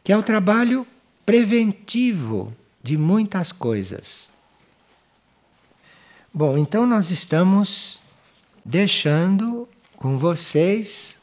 que 0.03 0.13
é 0.13 0.17
o 0.17 0.23
trabalho 0.23 0.87
preventivo 1.25 2.53
de 2.83 2.97
muitas 2.97 3.53
coisas. 3.53 4.34
Bom, 6.37 6.59
então 6.59 6.85
nós 6.85 7.13
estamos 7.13 8.01
deixando 8.65 9.69
com 9.95 10.19
vocês 10.19 11.17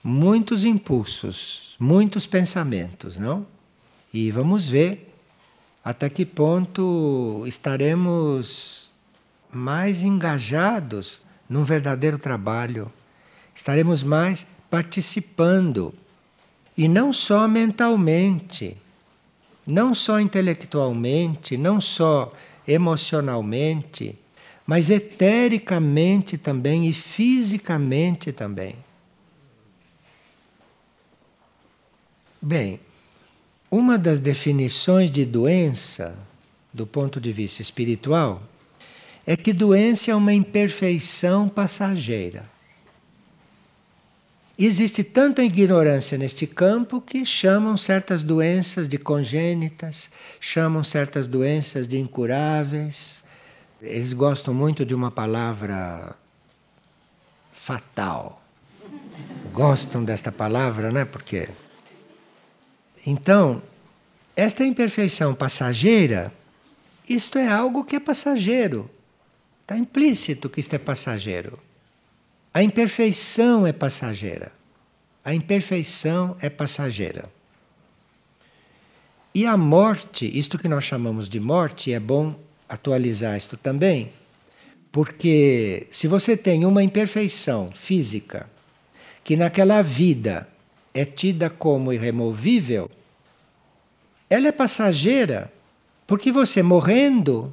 muitos 0.00 0.62
impulsos, 0.62 1.74
muitos 1.76 2.24
pensamentos, 2.24 3.16
não? 3.16 3.44
E 4.12 4.30
vamos 4.30 4.68
ver 4.68 5.12
até 5.84 6.08
que 6.08 6.24
ponto 6.24 7.42
estaremos 7.48 8.88
mais 9.52 10.04
engajados 10.04 11.20
num 11.48 11.64
verdadeiro 11.64 12.16
trabalho, 12.16 12.92
estaremos 13.52 14.04
mais 14.04 14.46
participando 14.70 15.92
e 16.78 16.86
não 16.86 17.12
só 17.12 17.48
mentalmente, 17.48 18.76
não 19.66 19.92
só 19.92 20.20
intelectualmente, 20.20 21.56
não 21.56 21.80
só 21.80 22.32
emocionalmente 22.68 24.16
mas 24.66 24.88
etericamente 24.88 26.38
também 26.38 26.88
e 26.88 26.92
fisicamente 26.92 28.32
também. 28.32 28.76
Bem, 32.40 32.80
uma 33.70 33.98
das 33.98 34.20
definições 34.20 35.10
de 35.10 35.24
doença, 35.24 36.16
do 36.72 36.86
ponto 36.86 37.20
de 37.20 37.32
vista 37.32 37.60
espiritual, 37.60 38.42
é 39.26 39.36
que 39.36 39.52
doença 39.52 40.10
é 40.10 40.14
uma 40.14 40.32
imperfeição 40.32 41.48
passageira. 41.48 42.44
Existe 44.56 45.02
tanta 45.02 45.42
ignorância 45.42 46.16
neste 46.16 46.46
campo 46.46 47.00
que 47.00 47.26
chamam 47.26 47.76
certas 47.76 48.22
doenças 48.22 48.86
de 48.86 48.98
congênitas, 48.98 50.08
chamam 50.38 50.84
certas 50.84 51.26
doenças 51.26 51.88
de 51.88 51.98
incuráveis, 51.98 53.23
eles 53.84 54.12
gostam 54.12 54.54
muito 54.54 54.84
de 54.84 54.94
uma 54.94 55.10
palavra 55.10 56.16
fatal. 57.52 58.42
Gostam 59.52 60.04
desta 60.04 60.32
palavra, 60.32 60.90
né? 60.90 61.04
Porque. 61.04 61.48
Então, 63.06 63.62
esta 64.34 64.64
imperfeição 64.64 65.34
passageira, 65.34 66.32
isto 67.08 67.38
é 67.38 67.46
algo 67.46 67.84
que 67.84 67.96
é 67.96 68.00
passageiro. 68.00 68.90
Está 69.60 69.76
implícito 69.76 70.48
que 70.48 70.60
isto 70.60 70.74
é 70.74 70.78
passageiro. 70.78 71.58
A 72.52 72.62
imperfeição 72.62 73.66
é 73.66 73.72
passageira. 73.72 74.52
A 75.24 75.34
imperfeição 75.34 76.36
é 76.40 76.50
passageira. 76.50 77.30
E 79.34 79.46
a 79.46 79.56
morte, 79.56 80.30
isto 80.38 80.58
que 80.58 80.68
nós 80.68 80.84
chamamos 80.84 81.28
de 81.28 81.40
morte, 81.40 81.92
é 81.92 81.98
bom 81.98 82.38
atualizar 82.74 83.36
isto 83.36 83.56
também, 83.56 84.10
porque 84.94 85.88
se 85.90 86.06
você 86.06 86.36
tem 86.36 86.64
uma 86.64 86.80
imperfeição 86.80 87.72
física 87.74 88.48
que 89.24 89.36
naquela 89.36 89.82
vida 89.82 90.46
é 90.94 91.04
tida 91.04 91.50
como 91.50 91.92
irremovível, 91.92 92.88
ela 94.30 94.46
é 94.46 94.52
passageira, 94.52 95.52
porque 96.06 96.30
você 96.30 96.62
morrendo 96.62 97.52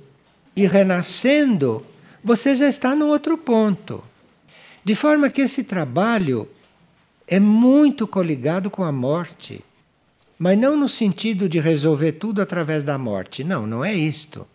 e 0.55 0.67
renascendo, 0.67 1.84
você 2.23 2.55
já 2.55 2.67
está 2.67 2.95
no 2.95 3.07
outro 3.07 3.36
ponto. 3.38 4.03
De 4.84 4.93
forma 4.93 5.27
que 5.27 5.41
esse 5.41 5.63
trabalho 5.63 6.47
é 7.27 7.39
muito 7.39 8.05
coligado 8.05 8.69
com 8.69 8.84
a 8.84 8.91
morte. 8.91 9.63
Mas 10.38 10.60
não 10.60 10.77
no 10.77 10.88
sentido 10.88 11.49
de 11.49 11.60
resolver 11.60 12.12
tudo 12.12 12.39
através 12.39 12.84
da 12.84 12.99
morte. 12.99 13.43
Não, 13.43 13.65
não 13.65 13.84
é 13.84 13.95
isto 13.95 14.45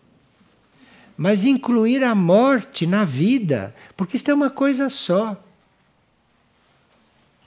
mas 1.17 1.43
incluir 1.43 2.03
a 2.03 2.13
morte 2.13 2.85
na 2.85 3.03
vida, 3.03 3.73
porque 3.95 4.15
isto 4.15 4.29
é 4.29 4.33
uma 4.33 4.51
coisa 4.51 4.87
só. 4.87 5.35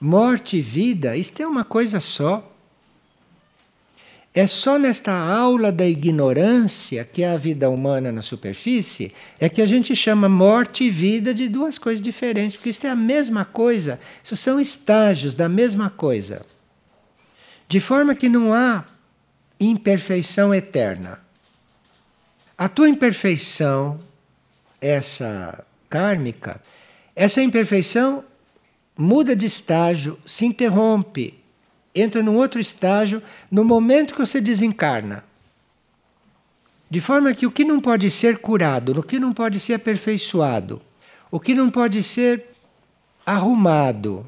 Morte 0.00 0.56
e 0.56 0.60
vida, 0.60 1.16
isto 1.16 1.40
é 1.40 1.46
uma 1.46 1.62
coisa 1.62 2.00
só. 2.00 2.46
É 4.34 4.46
só 4.46 4.78
nesta 4.78 5.12
aula 5.12 5.70
da 5.70 5.86
ignorância, 5.86 7.04
que 7.04 7.22
é 7.22 7.30
a 7.32 7.36
vida 7.36 7.68
humana 7.68 8.10
na 8.10 8.22
superfície, 8.22 9.12
é 9.38 9.48
que 9.48 9.60
a 9.60 9.66
gente 9.66 9.94
chama 9.94 10.28
morte 10.28 10.84
e 10.84 10.90
vida 10.90 11.34
de 11.34 11.48
duas 11.48 11.78
coisas 11.78 12.00
diferentes, 12.00 12.56
porque 12.56 12.70
isto 12.70 12.86
é 12.86 12.90
a 12.90 12.96
mesma 12.96 13.44
coisa, 13.44 14.00
isso 14.22 14.36
são 14.36 14.60
estágios 14.60 15.34
da 15.34 15.48
mesma 15.48 15.90
coisa. 15.90 16.42
De 17.68 17.80
forma 17.80 18.14
que 18.14 18.28
não 18.28 18.52
há 18.52 18.84
imperfeição 19.60 20.54
eterna. 20.54 21.20
A 22.60 22.68
tua 22.68 22.90
imperfeição, 22.90 23.98
essa 24.82 25.64
kármica, 25.88 26.60
essa 27.16 27.40
imperfeição 27.40 28.22
muda 28.94 29.34
de 29.34 29.46
estágio, 29.46 30.18
se 30.26 30.44
interrompe, 30.44 31.42
entra 31.94 32.22
num 32.22 32.36
outro 32.36 32.60
estágio 32.60 33.22
no 33.50 33.64
momento 33.64 34.12
que 34.12 34.20
você 34.20 34.42
desencarna. 34.42 35.24
De 36.90 37.00
forma 37.00 37.32
que 37.32 37.46
o 37.46 37.50
que 37.50 37.64
não 37.64 37.80
pode 37.80 38.10
ser 38.10 38.36
curado, 38.36 38.90
o 38.90 39.02
que 39.02 39.18
não 39.18 39.32
pode 39.32 39.58
ser 39.58 39.72
aperfeiçoado, 39.72 40.82
o 41.30 41.40
que 41.40 41.54
não 41.54 41.70
pode 41.70 42.02
ser 42.02 42.44
arrumado 43.24 44.26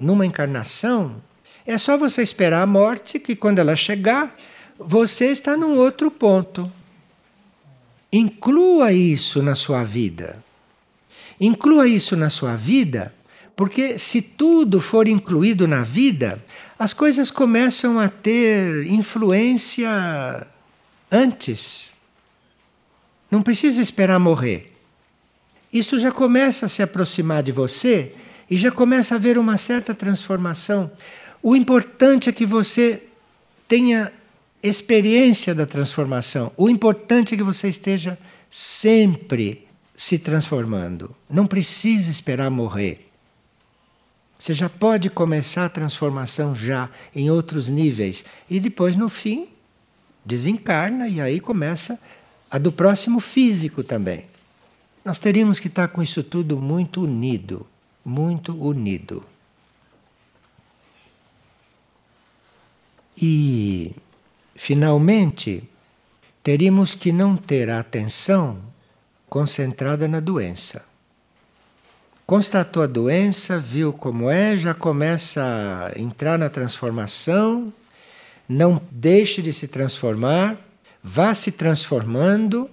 numa 0.00 0.24
encarnação, 0.24 1.22
é 1.66 1.76
só 1.76 1.98
você 1.98 2.22
esperar 2.22 2.62
a 2.62 2.66
morte, 2.66 3.18
que 3.18 3.36
quando 3.36 3.58
ela 3.58 3.76
chegar, 3.76 4.34
você 4.78 5.26
está 5.26 5.54
num 5.54 5.76
outro 5.76 6.10
ponto. 6.10 6.72
Inclua 8.12 8.92
isso 8.92 9.42
na 9.42 9.54
sua 9.54 9.84
vida. 9.84 10.42
Inclua 11.40 11.86
isso 11.86 12.16
na 12.16 12.30
sua 12.30 12.56
vida, 12.56 13.12
Porque 13.58 13.98
se 13.98 14.22
tudo 14.22 14.80
for 14.80 15.08
incluído 15.08 15.66
na 15.66 15.82
vida, 15.82 16.40
as 16.78 16.92
coisas 16.92 17.28
começam 17.28 17.98
a 17.98 18.08
ter 18.08 18.86
influência 18.86 20.46
antes. 21.10 21.92
Não 23.28 23.42
precisa 23.42 23.82
esperar 23.82 24.20
morrer. 24.20 24.72
Isso 25.72 25.98
já 25.98 26.12
começa 26.12 26.66
a 26.66 26.68
se 26.68 26.84
aproximar 26.84 27.42
de 27.42 27.50
você 27.50 28.14
e 28.48 28.56
já 28.56 28.70
começa 28.70 29.16
a 29.16 29.18
haver 29.18 29.36
uma 29.36 29.56
certa 29.56 29.92
transformação. 29.92 30.88
O 31.42 31.56
importante 31.56 32.28
é 32.28 32.32
que 32.32 32.46
você 32.46 33.02
tenha 33.66 34.12
experiência 34.62 35.54
da 35.54 35.66
transformação. 35.66 36.52
O 36.56 36.68
importante 36.68 37.34
é 37.34 37.36
que 37.36 37.42
você 37.42 37.68
esteja 37.68 38.18
sempre 38.50 39.66
se 39.96 40.18
transformando. 40.18 41.14
Não 41.28 41.46
precisa 41.46 42.10
esperar 42.10 42.50
morrer. 42.50 43.08
Você 44.38 44.54
já 44.54 44.68
pode 44.68 45.10
começar 45.10 45.64
a 45.64 45.68
transformação 45.68 46.54
já 46.54 46.88
em 47.14 47.28
outros 47.30 47.68
níveis 47.68 48.24
e 48.48 48.60
depois 48.60 48.94
no 48.94 49.08
fim 49.08 49.48
desencarna 50.24 51.08
e 51.08 51.20
aí 51.20 51.40
começa 51.40 51.98
a 52.50 52.58
do 52.58 52.70
próximo 52.70 53.18
físico 53.18 53.82
também. 53.82 54.26
Nós 55.04 55.18
teríamos 55.18 55.58
que 55.58 55.68
estar 55.68 55.88
com 55.88 56.02
isso 56.02 56.22
tudo 56.22 56.58
muito 56.58 57.02
unido, 57.02 57.66
muito 58.04 58.54
unido. 58.54 59.24
E 63.20 63.92
finalmente 64.58 65.62
teríamos 66.42 66.94
que 66.94 67.12
não 67.12 67.36
ter 67.36 67.70
a 67.70 67.80
atenção 67.80 68.58
concentrada 69.28 70.06
na 70.06 70.20
doença 70.20 70.88
constatou 72.28 72.82
a 72.82 72.86
doença, 72.86 73.58
viu 73.58 73.90
como 73.90 74.28
é, 74.28 74.54
já 74.54 74.74
começa 74.74 75.42
a 75.42 75.98
entrar 75.98 76.38
na 76.38 76.50
transformação, 76.50 77.72
não 78.46 78.82
deixe 78.90 79.40
de 79.40 79.50
se 79.50 79.66
transformar, 79.66 80.58
vá 81.02 81.32
se 81.32 81.50
transformando, 81.50 82.68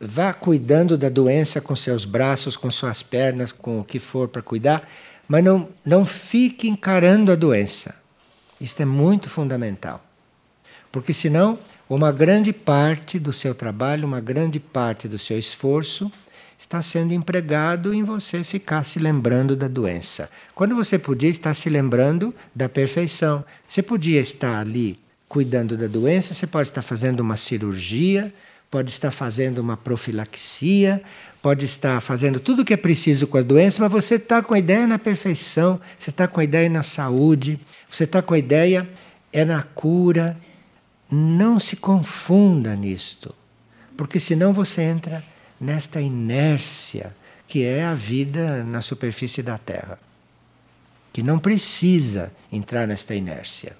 vá 0.00 0.32
cuidando 0.32 0.98
da 0.98 1.08
doença 1.08 1.60
com 1.60 1.76
seus 1.76 2.04
braços, 2.04 2.56
com 2.56 2.68
suas 2.68 3.00
pernas, 3.00 3.52
com 3.52 3.78
o 3.78 3.84
que 3.84 4.00
for 4.00 4.26
para 4.26 4.42
cuidar, 4.42 4.90
mas 5.28 5.44
não, 5.44 5.68
não 5.86 6.04
fique 6.04 6.68
encarando 6.68 7.30
a 7.30 7.36
doença. 7.36 7.94
Isto 8.60 8.82
é 8.82 8.84
muito 8.84 9.30
fundamental. 9.30 10.03
Porque 10.94 11.12
senão, 11.12 11.58
uma 11.90 12.12
grande 12.12 12.52
parte 12.52 13.18
do 13.18 13.32
seu 13.32 13.52
trabalho, 13.52 14.06
uma 14.06 14.20
grande 14.20 14.60
parte 14.60 15.08
do 15.08 15.18
seu 15.18 15.36
esforço, 15.36 16.10
está 16.56 16.80
sendo 16.80 17.12
empregado 17.12 17.92
em 17.92 18.04
você 18.04 18.44
ficar 18.44 18.84
se 18.84 19.00
lembrando 19.00 19.56
da 19.56 19.66
doença. 19.66 20.30
Quando 20.54 20.76
você 20.76 20.96
podia 20.96 21.28
estar 21.28 21.52
se 21.52 21.68
lembrando 21.68 22.32
da 22.54 22.68
perfeição. 22.68 23.44
Você 23.66 23.82
podia 23.82 24.20
estar 24.20 24.60
ali 24.60 24.96
cuidando 25.26 25.76
da 25.76 25.88
doença, 25.88 26.32
você 26.32 26.46
pode 26.46 26.68
estar 26.68 26.80
fazendo 26.80 27.18
uma 27.18 27.36
cirurgia, 27.36 28.32
pode 28.70 28.92
estar 28.92 29.10
fazendo 29.10 29.58
uma 29.58 29.76
profilaxia, 29.76 31.02
pode 31.42 31.64
estar 31.64 32.00
fazendo 32.00 32.38
tudo 32.38 32.62
o 32.62 32.64
que 32.64 32.72
é 32.72 32.76
preciso 32.76 33.26
com 33.26 33.38
a 33.38 33.42
doença, 33.42 33.82
mas 33.82 33.90
você 33.90 34.14
está 34.14 34.40
com 34.44 34.54
a 34.54 34.60
ideia 34.60 34.86
na 34.86 35.00
perfeição, 35.00 35.80
você 35.98 36.10
está 36.10 36.28
com 36.28 36.38
a 36.38 36.44
ideia 36.44 36.70
na 36.70 36.84
saúde, 36.84 37.58
você 37.90 38.04
está 38.04 38.22
com 38.22 38.32
a 38.32 38.38
ideia 38.38 38.88
é 39.34 39.44
na 39.44 39.60
cura. 39.60 40.36
Não 41.16 41.60
se 41.60 41.76
confunda 41.76 42.74
nisto, 42.74 43.32
porque 43.96 44.18
senão 44.18 44.52
você 44.52 44.82
entra 44.82 45.24
nesta 45.60 46.00
inércia 46.00 47.14
que 47.46 47.62
é 47.62 47.84
a 47.84 47.94
vida 47.94 48.64
na 48.64 48.80
superfície 48.80 49.40
da 49.40 49.56
Terra, 49.56 49.96
que 51.12 51.22
não 51.22 51.38
precisa 51.38 52.32
entrar 52.50 52.88
nesta 52.88 53.14
inércia. 53.14 53.76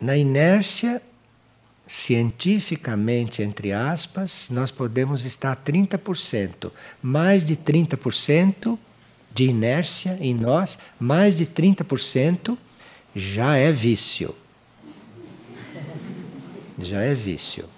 Na 0.00 0.16
inércia, 0.16 1.00
cientificamente, 1.86 3.40
entre 3.40 3.72
aspas, 3.72 4.50
nós 4.50 4.72
podemos 4.72 5.24
estar 5.24 5.52
a 5.52 5.56
30%. 5.56 6.72
Mais 7.00 7.44
de 7.44 7.56
30% 7.56 8.76
de 9.32 9.44
inércia 9.44 10.18
em 10.20 10.34
nós, 10.34 10.76
mais 10.98 11.36
de 11.36 11.46
30% 11.46 12.58
já 13.14 13.56
é 13.56 13.70
vício. 13.70 14.34
Já 16.78 17.00
é 17.00 17.14
vício. 17.14 17.68